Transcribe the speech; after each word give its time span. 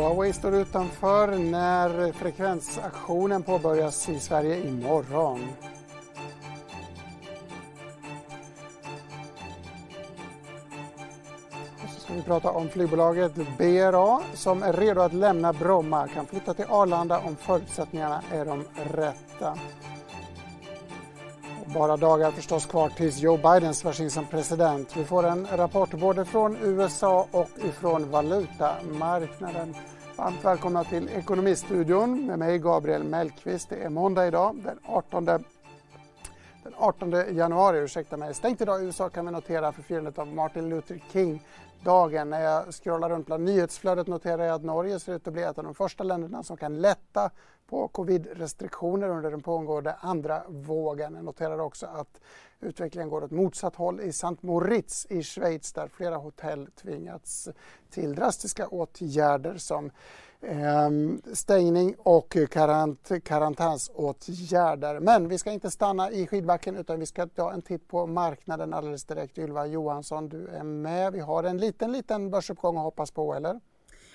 Huawei 0.00 0.32
står 0.32 0.54
utanför 0.54 1.38
när 1.38 2.12
frekvensaktionen 2.12 3.42
påbörjas 3.42 4.08
i 4.08 4.20
Sverige 4.20 4.68
imorgon. 4.68 5.48
ska 11.98 12.12
vi 12.14 12.22
prata 12.22 12.50
om 12.50 12.68
flygbolaget 12.68 13.34
BRA 13.34 14.20
som 14.34 14.62
är 14.62 14.72
redo 14.72 15.00
att 15.00 15.12
lämna 15.12 15.52
Bromma, 15.52 16.08
kan 16.08 16.26
flytta 16.26 16.54
till 16.54 16.66
Arlanda 16.68 17.18
om 17.18 17.36
förutsättningarna 17.36 18.22
är 18.32 18.44
de 18.44 18.64
rätta. 18.74 19.58
Bara 21.74 21.96
dagar 21.96 22.30
förstås 22.30 22.66
kvar 22.66 22.88
tills 22.88 23.18
Joe 23.18 23.36
Biden 23.36 23.74
svärs 23.74 24.00
in 24.00 24.10
som 24.10 24.26
president. 24.26 24.96
Vi 24.96 25.04
får 25.04 25.26
en 25.26 25.46
rapport 25.52 25.90
både 25.90 26.24
från 26.24 26.56
USA 26.56 27.26
och 27.30 27.50
ifrån 27.64 28.10
valutamarknaden. 28.10 29.74
Varmt 30.20 30.44
välkomna 30.44 30.84
till 30.84 31.08
Ekonomistudion 31.08 32.26
med 32.26 32.38
mig 32.38 32.58
Gabriel 32.58 33.04
Mellqvist. 33.04 33.68
Det 33.68 33.76
är 33.76 33.88
måndag 33.88 34.26
idag 34.26 34.56
den 34.64 34.78
18 34.84 35.24
den 35.24 35.44
18 36.76 37.10
januari, 37.36 37.78
ursäkta 37.78 38.16
mig. 38.16 38.34
Stängt 38.34 38.60
idag 38.60 38.82
i 38.82 38.84
USA 38.84 39.08
kan 39.08 39.26
vi 39.26 39.32
notera 39.32 39.72
för 39.72 39.82
firandet 39.82 40.18
av 40.18 40.26
Martin 40.26 40.68
Luther 40.68 41.02
King 41.12 41.46
dagen. 41.84 42.30
När 42.30 42.40
jag 42.40 42.74
scrollar 42.74 43.10
runt 43.10 43.26
bland 43.26 43.44
nyhetsflödet 43.44 44.06
noterar 44.06 44.44
jag 44.44 44.54
att 44.54 44.64
Norge 44.64 45.00
ser 45.00 45.12
ut 45.14 45.26
att 45.26 45.32
bli 45.32 45.42
ett 45.42 45.58
av 45.58 45.64
de 45.64 45.74
första 45.74 46.04
länderna 46.04 46.42
som 46.42 46.56
kan 46.56 46.80
lätta 46.80 47.30
på 47.70 47.88
covid-restriktioner 47.88 49.08
under 49.08 49.30
den 49.30 49.42
pågående 49.42 49.94
andra 50.00 50.42
vågen. 50.48 51.14
Jag 51.14 51.24
noterar 51.24 51.58
också 51.58 51.86
att 51.86 52.20
utvecklingen 52.60 53.08
går 53.08 53.24
åt 53.24 53.30
motsatt 53.30 53.76
håll 53.76 54.00
i 54.00 54.08
St. 54.08 54.36
Moritz 54.40 55.06
i 55.10 55.22
Schweiz 55.22 55.72
där 55.72 55.88
flera 55.88 56.16
hotell 56.16 56.66
tvingats 56.66 57.48
till 57.90 58.14
drastiska 58.14 58.68
åtgärder 58.68 59.56
som 59.56 59.90
ehm, 60.40 61.22
stängning 61.32 61.94
och 61.98 62.36
karant 62.50 63.10
karantänsåtgärder. 63.24 65.00
Men 65.00 65.28
vi 65.28 65.38
ska 65.38 65.50
inte 65.52 65.70
stanna 65.70 66.10
i 66.10 66.26
skidbacken 66.26 66.76
utan 66.76 67.00
vi 67.00 67.06
ska 67.06 67.26
ta 67.26 67.52
en 67.52 67.62
titt 67.62 67.88
på 67.88 68.06
marknaden 68.06 68.74
alldeles 68.74 69.04
direkt. 69.04 69.38
Ylva 69.38 69.66
Johansson, 69.66 70.28
du 70.28 70.46
är 70.46 70.64
med. 70.64 71.12
Vi 71.12 71.20
har 71.20 71.44
en 71.44 71.58
liten, 71.58 71.92
liten 71.92 72.30
börsuppgång 72.30 72.76
att 72.76 72.82
hoppas 72.82 73.10
på, 73.10 73.34
eller? 73.34 73.60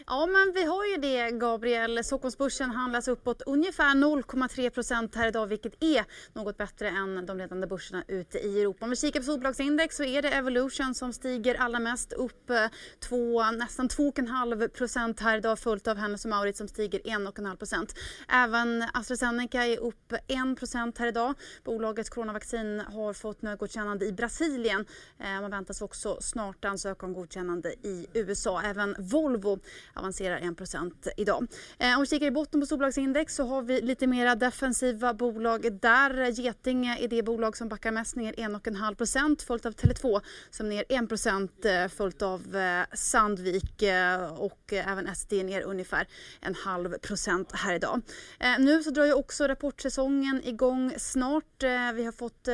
Ja, 0.08 0.26
men 0.26 0.54
vi 0.54 0.64
har 0.64 0.86
ju 0.86 0.98
det 0.98 1.32
Gabriel. 1.32 2.04
Stockholmsbörsen 2.04 2.72
handlas 2.72 3.08
uppåt 3.08 3.42
ungefär 3.46 3.96
0,3 3.96 4.70
procent 4.70 5.16
här 5.16 5.28
idag, 5.28 5.48
vilket 5.48 5.84
är 5.84 6.06
något 6.34 6.58
bättre 6.58 6.90
än 6.90 7.26
de 7.26 7.38
ledande 7.38 7.68
börserna 7.68 8.04
ute 8.08 8.40
i 8.40 8.62
Europa. 8.62 8.86
Om 8.86 8.90
vi 8.90 8.96
kikar 8.96 9.20
på 9.20 9.24
storbolagsindex 9.24 9.98
så 9.98 10.04
är 10.04 10.22
det 10.22 10.30
Evolution 10.30 10.96
som 10.96 11.14
stiger 11.14 11.56
allra 11.56 11.80
mest, 11.80 12.14
upp 12.14 12.50
eh, 12.50 12.66
två, 13.00 13.52
nästan 13.52 13.90
2,5 13.90 14.68
procent 14.68 15.20
här 15.20 15.38
idag, 15.38 15.60
följt 15.60 15.88
av 15.88 15.98
Hennes 15.98 16.26
Mauritz 16.26 16.58
som 16.58 16.68
stiger 16.68 17.00
1,5 17.00 17.56
procent. 17.56 17.96
Även 18.30 18.84
AstraZeneca 18.94 19.66
är 19.66 19.78
upp 19.78 20.14
1 20.14 20.60
procent 20.60 20.98
här 20.98 21.08
idag. 21.08 21.34
Bolagets 21.64 22.10
coronavaccin 22.10 22.80
har 22.80 23.14
fått 23.14 23.42
nödgodkännande 23.42 24.06
i 24.06 24.12
Brasilien. 24.12 24.86
Eh, 25.20 25.42
man 25.42 25.52
väntas 25.52 25.82
också 25.82 26.18
snart 26.22 26.66
ansöka 26.66 27.06
om 27.06 27.14
godkännande 27.14 27.70
i 27.70 28.08
USA. 28.14 28.62
Även 28.62 28.96
Volvo 29.00 29.60
avancerar 29.96 30.40
1% 30.40 31.08
idag. 31.18 31.48
Eh, 31.80 31.96
om 31.96 32.02
vi 32.02 32.08
kikar 32.08 32.26
i 32.26 32.32
botten 32.32 32.60
på 32.60 32.66
storbolagsindex 32.66 33.36
så 33.36 33.44
har 33.44 33.62
vi 33.62 33.82
lite 33.82 34.08
mer 34.08 34.36
defensiva 34.36 35.14
bolag 35.14 35.80
där. 35.82 36.32
Getinge 36.32 36.98
är 37.00 37.08
det 37.08 37.24
bolag 37.24 37.58
som 37.58 37.70
backar 37.70 37.92
mest 37.92 38.16
ner 38.16 38.34
1,5% 38.34 39.46
följt 39.46 39.66
av 39.66 39.74
Tele2 39.74 40.22
som 40.50 40.70
ner 40.70 40.84
1 40.90 41.10
% 41.10 41.66
eh, 41.66 41.88
följt 41.88 42.22
av 42.22 42.56
eh, 42.56 42.84
Sandvik 42.94 43.82
eh, 43.82 44.34
och 44.34 44.74
även 44.74 45.16
SD 45.16 45.34
ner 45.34 45.62
ungefär 45.62 46.08
en 46.42 46.56
halv 46.56 46.98
procent 46.98 47.52
här 47.54 47.74
idag. 47.74 48.02
Eh, 48.40 48.60
nu 48.60 48.84
så 48.84 48.90
drar 48.90 49.06
ju 49.06 49.14
också 49.14 49.48
rapportsäsongen 49.48 50.42
igång 50.44 50.94
snart. 50.98 51.64
Vi 51.94 52.06
har 52.06 52.12
fått 52.12 52.48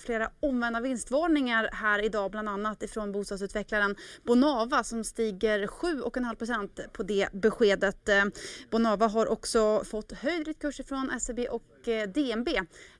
flera 0.00 0.30
omvända 0.40 0.80
vinstvarningar 0.80 1.68
här 1.72 2.04
idag, 2.04 2.30
bland 2.30 2.48
annat 2.48 2.82
ifrån 2.82 3.12
bostadsutvecklaren 3.12 3.96
Bonava 4.22 4.84
som 4.84 5.04
stiger 5.04 5.66
7,5 5.66 6.71
på 6.92 7.02
det 7.02 7.28
beskedet. 7.32 8.08
Eh, 8.08 8.24
Bonava 8.70 9.06
har 9.06 9.26
också 9.26 9.84
fått 9.84 10.12
höjd 10.12 10.46
riktkurs 10.46 10.80
från 10.88 11.20
SEB 11.20 11.38
och 11.50 11.81
Eh, 11.88 12.08
DNB 12.08 12.48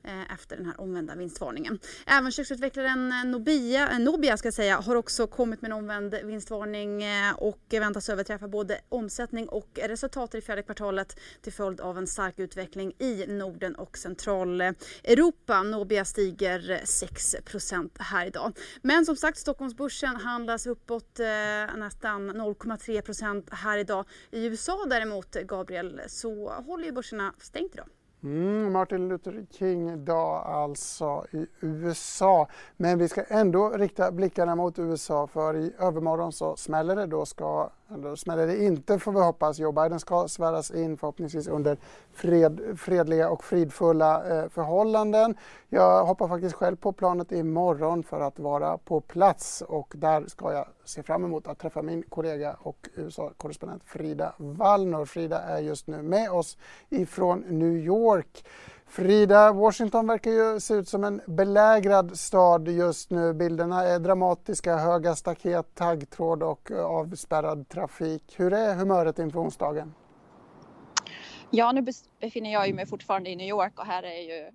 eh, 0.04 0.32
efter 0.34 0.56
den 0.56 0.66
här 0.66 0.80
omvända 0.80 1.14
vinstvarningen. 1.14 1.78
Även 2.06 2.32
köksutvecklaren 2.32 3.12
eh, 3.12 3.24
Nobia, 3.24 3.98
Nobia 3.98 4.36
ska 4.36 4.52
säga, 4.52 4.76
har 4.76 4.96
också 4.96 5.26
kommit 5.26 5.62
med 5.62 5.70
en 5.70 5.78
omvänd 5.78 6.14
vinstvarning 6.24 7.02
och 7.36 7.60
väntas 7.70 8.08
överträffa 8.08 8.48
både 8.48 8.80
omsättning 8.88 9.48
och 9.48 9.78
resultat 9.82 10.34
i 10.34 10.40
fjärde 10.40 10.62
kvartalet 10.62 11.20
till 11.42 11.52
följd 11.52 11.80
av 11.80 11.98
en 11.98 12.06
stark 12.06 12.38
utveckling 12.38 12.92
i 12.98 13.26
Norden 13.28 13.74
och 13.74 13.98
Centraleuropa. 13.98 15.62
Nobia 15.62 16.04
stiger 16.04 16.60
6% 16.84 17.90
här 17.98 18.26
idag. 18.26 18.52
Men 18.82 19.06
som 19.06 19.16
sagt, 19.16 19.38
Stockholmsbörsen 19.38 20.16
handlas 20.16 20.66
uppåt 20.66 21.18
nästan 21.76 22.30
0,3% 22.30 23.54
här 23.54 23.78
idag. 23.78 24.04
I 24.30 24.46
USA 24.46 24.84
däremot, 24.86 25.32
Gabriel, 25.32 26.00
så 26.06 26.48
håller 26.50 26.84
ju 26.84 26.92
börserna 26.92 27.34
stängt 27.38 27.74
idag. 27.74 27.88
Mm, 28.24 28.72
Martin 28.72 29.08
Luther 29.08 29.46
King-dag 29.50 30.46
alltså 30.46 31.26
i 31.30 31.46
USA. 31.60 32.48
Men 32.76 32.98
vi 32.98 33.08
ska 33.08 33.22
ändå 33.28 33.70
rikta 33.70 34.12
blickarna 34.12 34.54
mot 34.56 34.78
USA 34.78 35.26
för 35.26 35.56
i 35.56 35.72
övermorgon 35.78 36.32
så 36.32 36.56
smäller 36.56 36.96
det. 36.96 37.06
Då 37.06 37.26
ska 37.26 37.70
då 37.96 38.16
smäller 38.16 38.46
det 38.46 38.64
inte 38.64 38.98
får 38.98 39.12
vi 39.12 39.20
hoppas. 39.20 39.58
Joe 39.58 39.72
Biden 39.72 40.00
ska 40.00 40.28
sväras 40.28 40.70
in 40.70 40.96
förhoppningsvis 40.96 41.48
under 41.48 41.76
fred, 42.12 42.60
fredliga 42.76 43.30
och 43.30 43.44
fridfulla 43.44 44.24
eh, 44.28 44.48
förhållanden. 44.48 45.34
Jag 45.68 46.04
hoppar 46.04 46.28
faktiskt 46.28 46.54
själv 46.54 46.76
på 46.76 46.92
planet 46.92 47.32
imorgon 47.32 48.02
för 48.02 48.20
att 48.20 48.38
vara 48.38 48.78
på 48.78 49.00
plats 49.00 49.62
och 49.68 49.92
där 49.96 50.24
ska 50.26 50.52
jag 50.52 50.66
se 50.84 51.02
fram 51.02 51.24
emot 51.24 51.46
att 51.46 51.58
träffa 51.58 51.82
min 51.82 52.02
kollega 52.02 52.56
och 52.62 52.88
USA-korrespondent 52.94 53.82
Frida 53.84 54.34
Wallner. 54.36 55.04
Frida 55.04 55.38
är 55.38 55.58
just 55.58 55.86
nu 55.86 56.02
med 56.02 56.30
oss 56.30 56.58
ifrån 56.88 57.44
New 57.48 57.76
York. 57.76 58.44
Frida, 58.92 59.52
Washington 59.52 60.06
verkar 60.06 60.30
ju 60.30 60.60
se 60.60 60.74
ut 60.74 60.88
som 60.88 61.04
en 61.04 61.20
belägrad 61.26 62.18
stad 62.18 62.68
just 62.68 63.10
nu. 63.10 63.34
Bilderna 63.34 63.82
är 63.82 63.98
dramatiska, 63.98 64.76
höga 64.76 65.14
staket, 65.14 65.74
taggtråd 65.74 66.42
och 66.42 66.70
avspärrad 66.70 67.68
trafik. 67.68 68.34
Hur 68.36 68.52
är 68.52 68.74
humöret 68.74 69.18
inför 69.18 69.38
onsdagen? 69.38 69.94
Ja, 71.50 71.72
nu 71.72 71.86
befinner 72.20 72.52
jag 72.52 72.74
mig 72.74 72.86
fortfarande 72.86 73.30
i 73.30 73.36
New 73.36 73.48
York 73.48 73.78
och 73.78 73.86
här 73.86 74.02
är 74.02 74.20
ju 74.20 74.50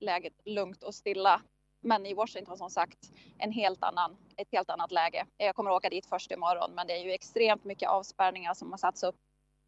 läget 0.00 0.32
lugnt 0.44 0.82
och 0.82 0.94
stilla. 0.94 1.40
Men 1.80 2.06
i 2.06 2.14
Washington 2.14 2.56
som 2.56 2.70
sagt 2.70 2.98
en 3.38 3.52
helt 3.52 3.82
annan, 3.82 4.16
ett 4.36 4.48
helt 4.52 4.70
annat 4.70 4.92
läge. 4.92 5.26
Jag 5.36 5.54
kommer 5.54 5.70
att 5.70 5.76
åka 5.76 5.88
dit 5.88 6.06
först 6.06 6.30
imorgon 6.30 6.70
men 6.74 6.86
det 6.86 6.92
är 6.92 7.04
ju 7.04 7.12
extremt 7.12 7.64
mycket 7.64 7.88
avspärrningar 7.88 8.54
som 8.54 8.70
har 8.70 8.78
satts 8.78 9.02
upp 9.02 9.16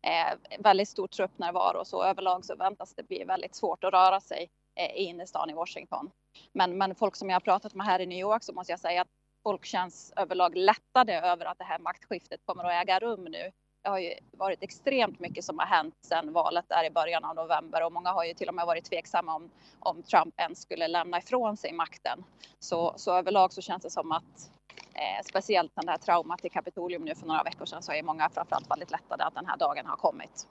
eh, 0.03 0.59
väldigt 0.59 0.89
stor 0.89 1.09
truppnärvaro 1.09 1.85
så 1.85 2.05
överlag 2.05 2.45
så 2.45 2.57
väntas 2.57 2.95
det 2.95 3.03
bli 3.03 3.25
väldigt 3.25 3.55
svårt 3.55 3.85
att 3.85 3.93
röra 3.93 4.21
sig 4.21 4.51
eh, 4.75 4.97
i 4.97 5.05
innerstan 5.05 5.51
i 5.51 5.55
Washington. 5.55 6.11
Men, 6.53 6.79
men 6.79 6.95
folk 6.95 7.17
som 7.17 7.29
jag 7.29 7.35
har 7.35 7.41
pratat 7.41 7.75
med 7.75 7.87
här 7.87 8.01
i 8.01 8.07
New 8.07 8.19
York 8.19 8.43
så 8.43 8.53
måste 8.53 8.73
jag 8.73 8.81
säga 8.81 9.01
att 9.01 9.09
folk 9.43 9.65
känns 9.65 10.13
överlag 10.17 10.57
lättade 10.57 11.21
över 11.21 11.45
att 11.45 11.59
det 11.59 11.65
här 11.65 11.79
maktskiftet 11.79 12.41
kommer 12.45 12.65
att 12.65 12.83
äga 12.83 12.99
rum 12.99 13.25
nu. 13.25 13.53
Det 13.87 13.91
har 13.91 13.99
ju 13.99 14.15
varit 14.33 14.63
extremt 14.63 15.21
mycket 15.21 15.45
som 15.45 15.59
har 15.59 15.67
hänt 15.67 15.95
sedan 16.01 16.33
valet 16.33 16.65
där 16.69 16.87
i 16.87 16.91
början 16.91 17.25
av 17.25 17.35
november 17.35 17.85
och 17.85 17.93
många 17.93 18.11
har 18.11 18.25
ju 18.25 18.35
till 18.35 18.49
och 18.49 18.55
med 18.55 18.67
varit 18.67 18.85
tveksamma 18.85 19.35
om, 19.35 19.51
om 19.81 20.03
Trump 20.03 20.41
ens 20.41 20.63
skulle 20.63 20.89
lämna 20.89 21.19
ifrån 21.19 21.57
sig 21.57 21.73
makten. 21.73 22.25
Så, 22.59 22.95
så 22.97 23.13
överlag 23.13 23.53
så 23.53 23.61
känns 23.61 23.83
det 23.83 23.91
som 23.91 24.13
att 24.13 24.51
Eh, 24.77 25.25
speciellt 25.25 25.73
den 25.75 25.89
här 25.89 25.99
traumat 25.99 26.45
i 26.45 26.49
Kapitolium 26.49 27.05
nu 27.05 27.15
för 27.15 27.27
några 27.27 27.43
veckor 27.43 27.65
sedan 27.65 27.83
så 27.83 27.93
är 27.93 28.03
många 28.03 28.31
framförallt 28.31 28.71
väldigt 28.71 28.91
lättade 28.91 29.25
att 29.25 29.35
den 29.35 29.47
här 29.47 29.57
dagen 29.57 29.87
har 29.87 29.97
kommit. 29.97 30.47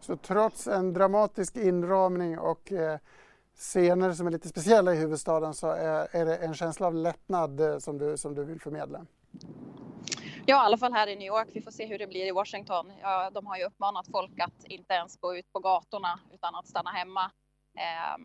Så 0.00 0.16
trots 0.16 0.66
en 0.66 0.92
dramatisk 0.92 1.56
inramning 1.56 2.38
och 2.38 2.72
eh, 2.72 2.98
scener 3.56 4.12
som 4.12 4.26
är 4.26 4.30
lite 4.30 4.48
speciella 4.48 4.94
i 4.94 4.96
huvudstaden 4.96 5.54
så 5.54 5.70
är, 5.70 6.16
är 6.16 6.26
det 6.26 6.36
en 6.36 6.54
känsla 6.54 6.86
av 6.86 6.94
lättnad 6.94 7.60
eh, 7.60 7.78
som, 7.78 7.98
du, 7.98 8.16
som 8.16 8.34
du 8.34 8.44
vill 8.44 8.60
förmedla? 8.60 9.06
Ja, 10.48 10.62
i 10.62 10.66
alla 10.66 10.78
fall 10.78 10.92
här 10.92 11.06
i 11.06 11.16
New 11.16 11.26
York. 11.26 11.48
Vi 11.52 11.62
får 11.62 11.70
se 11.70 11.86
hur 11.86 11.98
det 11.98 12.06
blir 12.06 12.26
i 12.26 12.30
Washington. 12.30 12.92
Ja, 13.02 13.30
de 13.30 13.46
har 13.46 13.56
ju 13.56 13.64
uppmanat 13.64 14.06
folk 14.12 14.40
att 14.40 14.64
inte 14.64 14.94
ens 14.94 15.16
gå 15.16 15.36
ut 15.36 15.52
på 15.52 15.58
gatorna 15.58 16.20
utan 16.34 16.54
att 16.54 16.66
stanna 16.66 16.90
hemma. 16.90 17.30
Eh, 17.78 18.24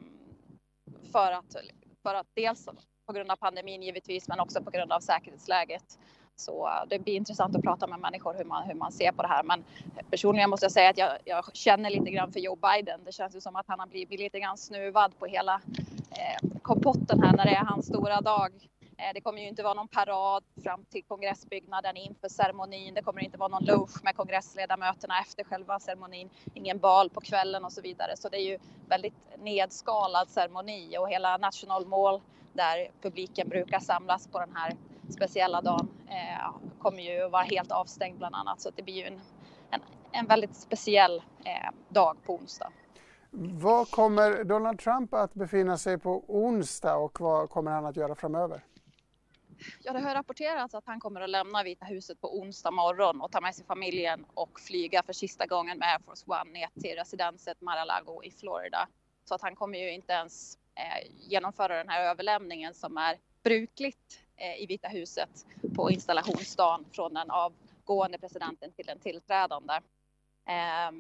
för, 1.12 1.32
att, 1.32 1.56
för 2.04 2.16
att 2.16 2.28
dels 2.34 2.70
på 3.08 3.14
grund 3.14 3.32
av 3.32 3.36
pandemin 3.36 3.84
givetvis, 3.84 4.28
men 4.28 4.40
också 4.40 4.64
på 4.64 4.72
grund 4.72 4.92
av 4.92 5.00
säkerhetsläget. 5.00 6.00
Så 6.36 6.68
eh, 6.68 6.88
det 6.88 7.00
blir 7.00 7.16
intressant 7.16 7.56
att 7.56 7.62
prata 7.62 7.88
med 7.88 8.00
människor 8.00 8.34
hur 8.34 8.46
man, 8.46 8.64
hur 8.64 8.76
man 8.76 8.92
ser 8.92 9.12
på 9.12 9.22
det 9.22 9.28
här. 9.28 9.44
Men 9.44 9.64
personligen 10.10 10.50
måste 10.50 10.66
jag 10.66 10.72
säga 10.72 10.90
att 10.90 10.98
jag, 10.98 11.12
jag 11.26 11.56
känner 11.56 11.90
lite 11.90 12.12
grann 12.12 12.32
för 12.32 12.40
Joe 12.40 12.56
Biden. 12.56 13.00
Det 13.06 13.12
känns 13.12 13.36
ju 13.36 13.42
som 13.42 13.56
att 13.56 13.68
han 13.68 13.80
har 13.80 13.88
blivit 13.88 14.20
lite 14.20 14.40
grann 14.40 14.58
snuvad 14.58 15.20
på 15.20 15.26
hela 15.26 15.62
eh, 16.12 16.50
kompotten 16.62 17.24
här 17.24 17.34
när 17.34 17.46
det 17.46 17.56
är 17.56 17.66
hans 17.66 17.86
stora 17.86 18.22
dag. 18.22 18.52
Eh, 19.02 19.14
det 19.14 19.22
kommer 19.22 19.42
ju 19.42 19.48
inte 19.48 19.64
vara 19.64 19.74
någon 19.74 19.88
parad 19.88 20.44
fram 20.64 20.86
till 20.86 21.04
kongressbyggnaden 21.04 21.98
inför 21.98 22.30
ceremonin. 22.30 22.94
Det 22.94 23.02
kommer 23.02 23.24
inte 23.24 23.38
vara 23.38 23.50
någon 23.50 23.66
lunch 23.66 24.04
med 24.04 24.16
kongressledamöterna 24.16 25.20
efter 25.20 25.44
själva 25.44 25.80
ceremonin. 25.80 26.30
Ingen 26.54 26.80
bal 26.80 27.10
på 27.10 27.22
kvällen 27.22 27.66
och 27.66 27.72
så 27.72 27.82
vidare. 27.82 28.18
Så 28.18 28.30
det 28.30 28.38
är 28.38 28.50
ju 28.52 28.58
väldigt 28.90 29.14
nedskalad 29.40 30.30
ceremoni 30.30 30.98
och 30.98 31.10
hela 31.10 31.38
National 31.38 31.86
Mall 31.86 32.22
där 32.54 32.92
publiken 33.02 33.50
brukar 33.50 33.80
samlas 33.80 34.28
på 34.28 34.40
den 34.40 34.56
här 34.56 34.76
speciella 35.10 35.62
dagen 35.62 35.88
eh, 36.10 36.56
kommer 36.80 37.02
ju 37.02 37.30
vara 37.30 37.44
helt 37.44 37.72
avstängd 37.72 38.18
bland 38.18 38.36
annat. 38.36 38.62
Så 38.62 38.70
det 38.76 38.84
blir 38.84 38.96
ju 38.96 39.04
en, 39.04 39.22
en, 39.70 39.82
en 40.12 40.26
väldigt 40.26 40.56
speciell 40.56 41.24
eh, 41.46 41.72
dag 41.90 42.18
på 42.26 42.36
onsdag. 42.36 42.72
Var 43.34 43.86
kommer 43.86 44.44
Donald 44.44 44.80
Trump 44.80 45.14
att 45.14 45.34
befinna 45.34 45.78
sig 45.78 45.98
på 45.98 46.24
onsdag 46.28 46.96
och 46.96 47.22
vad 47.22 47.50
kommer 47.50 47.72
han 47.72 47.86
att 47.86 47.98
göra 47.98 48.16
framöver? 48.16 48.64
Ja, 49.84 49.94
det 49.94 50.00
har 50.00 50.16
rapporterats 50.16 50.76
att 50.76 50.86
han 50.86 51.00
kommer 51.00 51.22
att 51.22 51.30
lämna 51.30 51.64
Vita 51.64 51.86
huset 51.86 52.22
på 52.22 52.40
onsdag 52.40 52.72
morgon 52.72 53.22
och 53.22 53.32
ta 53.32 53.42
med 53.42 53.56
sig 53.56 53.66
familjen 53.66 54.26
och 54.34 54.60
flyga 54.60 55.04
för 55.04 55.14
sista 55.14 55.46
gången 55.46 55.78
med 55.78 55.90
Air 55.90 56.00
Force 56.06 56.26
One 56.28 56.52
ner 56.52 56.70
till 56.82 56.96
residenset 56.96 57.62
Mar-a-Lago 57.62 58.24
i 58.24 58.32
Florida. 58.32 58.88
Så 59.26 59.36
att 59.36 59.42
han 59.42 59.56
kommer 59.56 59.80
ju 59.80 59.94
inte 59.94 60.14
ens 60.14 60.58
eh, 60.76 61.12
genomföra 61.20 61.78
den 61.78 61.90
här 61.90 62.10
överlämningen 62.10 62.74
som 62.74 62.98
är 62.98 63.18
brukligt 63.44 64.20
eh, 64.38 64.64
i 64.64 64.66
Vita 64.66 64.88
huset 64.88 65.46
på 65.76 65.92
installationsdagen 65.92 66.86
från 66.92 67.14
den 67.14 67.32
avgående 67.32 68.18
presidenten 68.18 68.72
till 68.72 68.86
den 68.86 69.00
tillträdande. 69.00 69.74
Eh, 70.46 70.92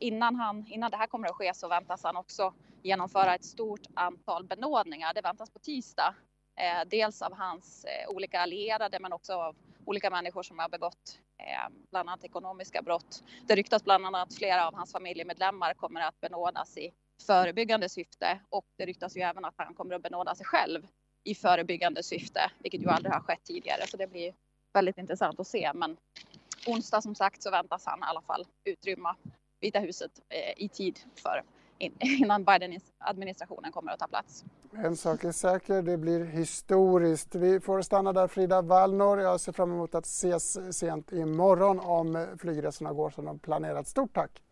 innan, 0.00 0.36
han, 0.36 0.66
innan 0.66 0.90
det 0.90 0.96
här 0.96 1.06
kommer 1.06 1.28
att 1.28 1.34
ske 1.34 1.54
så 1.54 1.68
väntas 1.68 2.04
han 2.04 2.16
också 2.16 2.54
genomföra 2.82 3.34
ett 3.34 3.44
stort 3.44 3.86
antal 3.94 4.44
benådningar. 4.44 5.14
Det 5.14 5.20
väntas 5.20 5.50
på 5.50 5.58
tisdag 5.58 6.14
Eh, 6.60 6.84
dels 6.86 7.22
av 7.22 7.34
hans 7.34 7.84
eh, 7.84 8.08
olika 8.08 8.40
allierade 8.40 9.00
men 9.00 9.12
också 9.12 9.32
av 9.34 9.56
olika 9.84 10.10
människor 10.10 10.42
som 10.42 10.58
har 10.58 10.68
begått 10.68 11.18
eh, 11.38 11.72
bland 11.90 12.08
annat 12.08 12.24
ekonomiska 12.24 12.82
brott. 12.82 13.22
Det 13.46 13.54
ryktas 13.54 13.84
bland 13.84 14.06
annat 14.06 14.28
att 14.28 14.34
flera 14.34 14.66
av 14.66 14.74
hans 14.74 14.92
familjemedlemmar 14.92 15.74
kommer 15.74 16.00
att 16.00 16.20
benådas 16.20 16.76
i 16.78 16.92
förebyggande 17.26 17.88
syfte 17.88 18.40
och 18.48 18.64
det 18.76 18.86
ryktas 18.86 19.16
ju 19.16 19.20
även 19.20 19.44
att 19.44 19.54
han 19.56 19.74
kommer 19.74 19.94
att 19.94 20.02
benåda 20.02 20.34
sig 20.34 20.46
själv 20.46 20.86
i 21.24 21.34
förebyggande 21.34 22.02
syfte, 22.02 22.50
vilket 22.58 22.82
ju 22.82 22.88
aldrig 22.88 23.12
har 23.12 23.20
skett 23.20 23.44
tidigare. 23.44 23.86
Så 23.86 23.96
det 23.96 24.06
blir 24.06 24.34
väldigt 24.72 24.98
intressant 24.98 25.40
att 25.40 25.46
se. 25.46 25.72
Men 25.74 25.96
onsdag 26.66 27.02
som 27.02 27.14
sagt 27.14 27.42
så 27.42 27.50
väntas 27.50 27.86
han 27.86 27.98
i 27.98 28.02
alla 28.02 28.22
fall 28.22 28.46
utrymma 28.64 29.16
Vita 29.60 29.78
huset 29.78 30.10
eh, 30.28 30.64
i 30.64 30.68
tid 30.68 30.98
för 31.14 31.42
innan 32.00 32.44
Biden-administrationen 32.44 33.72
kommer 33.72 33.92
att 33.92 33.98
ta 33.98 34.06
plats. 34.06 34.44
En 34.72 34.96
sak 34.96 35.24
är 35.24 35.32
säker, 35.32 35.82
det 35.82 35.96
blir 35.96 36.24
historiskt. 36.24 37.34
Vi 37.34 37.60
får 37.60 37.82
stanna 37.82 38.12
där 38.12 38.28
Frida 38.28 38.62
Wallnor. 38.62 39.20
Jag 39.20 39.40
ser 39.40 39.52
fram 39.52 39.72
emot 39.72 39.94
att 39.94 40.06
ses 40.06 40.76
sent 40.78 41.12
imorgon 41.12 41.80
om 41.80 42.26
flygresorna 42.38 42.92
går 42.92 43.10
som 43.10 43.24
de 43.24 43.38
planerat. 43.38 43.88
Stort 43.88 44.14
tack! 44.14 44.42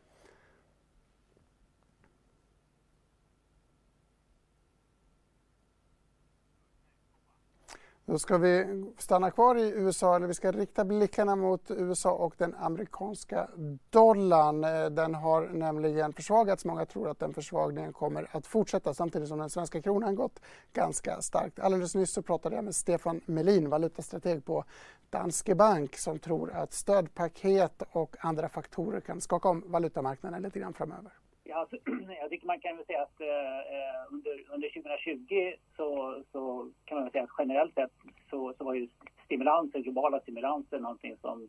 Då 8.11 8.19
ska 8.19 8.39
vi 8.39 8.85
stanna 8.99 9.31
kvar 9.31 9.57
i 9.57 9.71
USA, 9.71 10.17
eller 10.17 10.27
vi 10.27 10.35
ska 10.35 10.53
rikta 10.53 10.85
blickarna 10.85 11.37
mot 11.37 11.71
USA 11.71 12.11
och 12.11 12.35
den 12.39 12.55
amerikanska 12.55 13.49
dollarn. 13.91 14.65
Eh, 14.65 14.91
den 14.91 15.15
har 15.15 15.49
nämligen 15.49 16.13
försvagats. 16.13 16.65
Många 16.65 16.87
tror 16.87 17.11
att 17.11 17.19
den 17.19 17.35
försvagningen 17.35 17.93
kommer 17.93 18.29
att 18.33 18.47
fortsätta 18.47 18.95
samtidigt 18.95 19.29
som 19.29 19.39
den 19.39 19.51
svenska 19.51 19.83
kronan 19.83 20.15
gått 20.15 20.41
ganska 20.73 21.21
starkt. 21.21 21.59
Alldeles 21.59 21.95
nyss 21.95 22.13
så 22.13 22.23
pratade 22.23 22.57
jag 22.57 22.65
med 22.65 22.75
Stefan 22.75 23.21
Melin, 23.27 23.71
valutastrateg 23.71 24.45
på 24.45 24.65
Danske 25.11 25.55
Bank 25.55 25.97
som 25.97 26.19
tror 26.19 26.53
att 26.53 26.73
stödpaket 26.73 27.83
och 27.93 28.17
andra 28.21 28.49
faktorer 28.49 29.01
kan 29.01 29.21
skaka 29.21 29.49
om 29.49 29.65
valutamarknaden 29.67 30.43
lite 30.43 30.59
grann 30.59 30.75
framöver. 30.75 31.13
Ja, 31.51 31.57
alltså, 31.57 31.77
jag 32.21 32.31
tycker 32.31 32.47
man 32.47 32.61
kan 32.61 32.77
väl 32.77 32.87
säga 32.87 33.03
att 33.03 33.21
eh, 33.21 33.59
eh 33.59 34.13
under, 34.13 34.45
under 34.55 34.69
2020 34.69 35.53
så, 35.77 36.23
så 36.33 36.71
kan 36.85 36.97
man 36.97 37.05
väl 37.05 37.13
säga 37.13 37.25
att 37.25 37.39
generellt 37.39 37.75
sett 37.75 37.93
så, 38.31 38.55
så 38.59 38.65
var 38.65 38.75
ju 38.75 38.89
stimulanser, 39.25 39.79
globala 39.79 40.21
stimulanser 40.21 40.79
någonting 40.79 41.17
som 41.21 41.49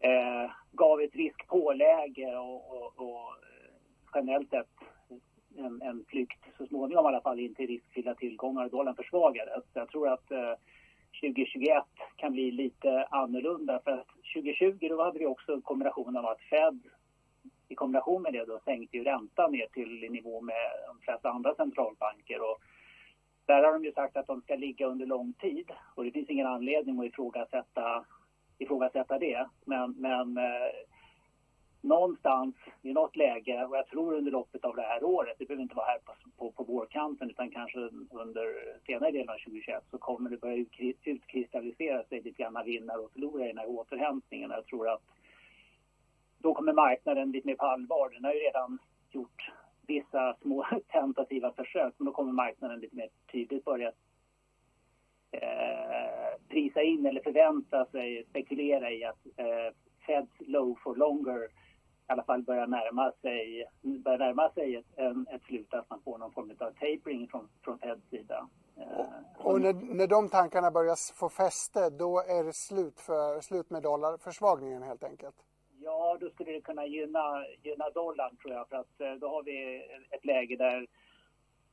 eh, 0.00 0.50
gav 0.72 1.00
ett 1.00 1.14
riskpåläge 1.14 2.36
och, 2.36 2.76
och, 2.76 2.92
och 2.96 3.20
eh, 3.20 3.70
generellt 4.14 4.50
sett 4.50 4.68
en, 5.56 5.82
en 5.82 6.04
flykt 6.08 6.44
så 6.58 6.66
småningom 6.66 7.04
i 7.04 7.08
alla 7.08 7.20
fall 7.20 7.40
in 7.40 7.54
till 7.54 7.66
riskfyllda 7.66 8.14
tillgångar 8.14 8.64
och 8.64 8.70
dollarn 8.70 8.96
försvagades. 8.96 9.64
Jag 9.74 9.88
tror 9.88 10.08
att 10.08 10.30
eh, 10.30 10.54
2021 11.20 11.84
kan 12.16 12.32
bli 12.32 12.50
lite 12.50 13.04
annorlunda 13.10 13.80
för 13.84 13.90
att 13.90 14.08
2020 14.34 14.88
då 14.88 15.02
hade 15.02 15.18
vi 15.18 15.26
också 15.26 15.52
en 15.52 15.62
kombination 15.62 16.16
av 16.16 16.26
att 16.26 16.40
Fed 16.40 16.80
i 17.68 17.74
kombination 17.74 18.22
med 18.22 18.32
det 18.32 18.44
då 18.44 18.60
sänkte 18.64 18.96
ju 18.96 19.04
räntan 19.04 19.52
ner 19.52 19.66
till 19.66 20.10
nivå 20.10 20.40
med 20.40 20.70
de 20.86 21.00
flesta 21.00 21.30
andra 21.30 21.54
centralbanker. 21.54 22.40
Och 22.40 22.58
där 23.46 23.62
har 23.62 23.72
de 23.72 23.84
ju 23.84 23.92
sagt 23.92 24.16
att 24.16 24.26
de 24.26 24.40
ska 24.40 24.56
ligga 24.56 24.86
under 24.86 25.06
lång 25.06 25.32
tid 25.32 25.70
och 25.94 26.04
det 26.04 26.10
finns 26.10 26.30
ingen 26.30 26.46
anledning 26.46 27.00
att 27.00 27.06
ifrågasätta, 27.06 28.04
ifrågasätta 28.58 29.18
det. 29.18 29.48
Men, 29.64 29.92
men 29.92 30.36
eh, 30.38 30.70
någonstans 31.80 32.54
i 32.82 32.92
något 32.92 33.16
läge, 33.16 33.64
och 33.64 33.76
jag 33.76 33.86
tror 33.86 34.14
under 34.14 34.32
loppet 34.32 34.64
av 34.64 34.76
det 34.76 34.82
här 34.82 35.04
året, 35.04 35.36
det 35.38 35.44
behöver 35.44 35.62
inte 35.62 35.74
vara 35.74 35.86
här 35.86 35.98
på, 35.98 36.12
på, 36.38 36.52
på 36.52 36.64
vårkanten 36.72 37.30
utan 37.30 37.50
kanske 37.50 37.78
under 38.10 38.76
senare 38.86 39.10
delen 39.10 39.28
av 39.28 39.38
2021 39.38 39.84
så 39.90 39.98
kommer 39.98 40.30
det 40.30 40.36
börja 40.36 40.64
utkristallisera 41.04 42.04
sig 42.04 42.22
lite 42.22 42.42
grann 42.42 42.64
vinnare 42.64 42.98
och 42.98 43.12
förlorare 43.12 43.44
i 43.44 43.48
den 43.48 43.58
här 43.58 43.68
återhämtningen. 43.68 44.50
Jag 44.50 44.66
tror 44.66 44.88
att 44.88 45.02
då 46.38 46.54
kommer 46.54 46.72
marknaden 46.72 47.32
lite 47.32 47.46
mer 47.46 47.54
på 47.54 47.66
allvar. 47.66 48.10
Den 48.10 48.24
har 48.24 48.32
ju 48.32 48.38
redan 48.38 48.78
gjort 49.10 49.50
vissa 49.86 50.36
små 50.42 50.66
tentativa 50.92 51.52
försök, 51.52 51.94
men 51.96 52.06
då 52.06 52.12
kommer 52.12 52.32
marknaden 52.32 52.80
lite 52.80 52.96
mer 52.96 53.08
tydligt 53.32 53.64
börja 53.64 53.92
eh, 55.32 56.40
prisa 56.48 56.82
in 56.82 57.06
eller 57.06 57.20
förvänta 57.20 57.84
sig, 57.84 58.24
spekulera 58.30 58.90
i 58.90 59.04
att 59.04 59.26
eh, 59.36 59.74
Feds 60.06 60.32
low 60.38 60.78
for 60.82 60.96
longer 60.96 61.48
i 62.08 62.12
alla 62.12 62.22
fall 62.22 62.42
börjar 62.42 62.66
närma 62.66 63.12
sig, 63.22 63.66
börjar 63.82 64.18
närma 64.18 64.50
sig 64.50 64.76
ett, 64.76 64.86
en, 64.96 65.26
ett 65.30 65.42
slut, 65.42 65.74
att 65.74 65.90
man 65.90 66.00
får 66.02 66.18
någon 66.18 66.32
form 66.32 66.50
av 66.50 66.70
tapering 66.72 67.28
från, 67.28 67.48
från 67.64 67.78
Feds 67.78 68.08
sida. 68.10 68.48
Eh, 68.76 69.06
och, 69.38 69.52
och 69.52 69.60
när, 69.60 69.72
när 69.72 70.06
de 70.06 70.28
tankarna 70.28 70.70
börjar 70.70 71.14
få 71.14 71.28
fäste, 71.28 71.90
då 71.90 72.18
är 72.18 72.44
det 72.44 72.52
slut, 72.52 73.00
för, 73.00 73.40
slut 73.40 73.70
med 73.70 73.82
dollarförsvagningen 73.82 74.82
helt 74.82 75.04
enkelt? 75.04 75.36
Ja, 75.80 76.16
då 76.20 76.30
skulle 76.30 76.52
det 76.52 76.60
kunna 76.60 76.86
gynna, 76.86 77.44
gynna 77.62 77.90
dollarn 77.90 78.36
tror 78.36 78.54
jag 78.54 78.68
för 78.68 78.76
att 78.76 79.00
eh, 79.00 79.12
då 79.12 79.28
har 79.28 79.42
vi 79.42 79.82
ett 80.10 80.24
läge 80.24 80.56
där 80.56 80.86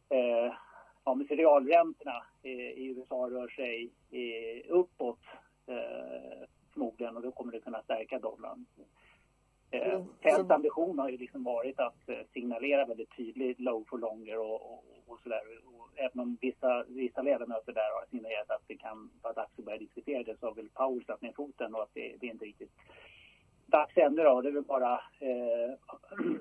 eh, 0.10 0.54
ja, 1.06 1.18
realräntorna 1.30 2.24
i, 2.44 2.50
i 2.52 2.86
USA 2.86 3.30
rör 3.30 3.48
sig 3.48 3.90
i, 4.12 4.64
uppåt 4.70 5.20
eh, 5.68 6.48
förmodligen 6.74 7.16
och 7.16 7.22
då 7.22 7.32
kommer 7.32 7.52
det 7.52 7.60
kunna 7.60 7.82
stärka 7.82 8.20
dollarn. 8.20 8.66
Eh, 9.72 9.94
mm. 9.94 10.06
Feds 10.22 10.52
ambition 10.52 11.00
har 11.00 11.10
ju 11.10 11.18
liksom 11.18 11.44
varit 11.44 11.80
att 11.80 12.10
eh, 12.10 12.18
signalera 12.34 12.86
väldigt 12.86 13.16
tydligt 13.18 13.60
low 13.60 13.86
for 13.90 13.98
longer 13.98 14.38
och, 14.40 14.72
och, 14.72 14.84
och 15.08 15.20
sådär. 15.24 15.42
även 15.96 16.20
om 16.20 16.38
vissa, 16.42 16.84
vissa 16.88 17.22
ledamöter 17.22 17.74
där 17.74 17.92
har 18.00 18.06
signalerat 18.10 18.50
att 18.50 18.68
det 18.68 18.78
kan 18.78 19.10
vara 19.22 19.34
dags 19.34 19.60
att 19.60 19.66
börja 19.66 19.78
diskutera 19.78 20.24
det 20.24 20.40
så 20.40 20.46
har 20.46 20.54
väl 20.54 20.70
Powell 20.70 21.06
satt 21.06 21.22
ner 21.22 21.34
foten 21.34 21.76
och 21.76 21.84
att 21.84 21.94
det, 21.94 22.16
det 22.20 22.28
är 22.28 22.32
inte 22.32 22.46
riktigt 22.46 22.72
dags 23.66 23.98
ännu 23.98 24.24
då. 24.24 24.42
Det 24.42 24.50
är 24.50 24.54
väl 24.54 24.64
bara 24.64 24.94
eh, 25.20 25.74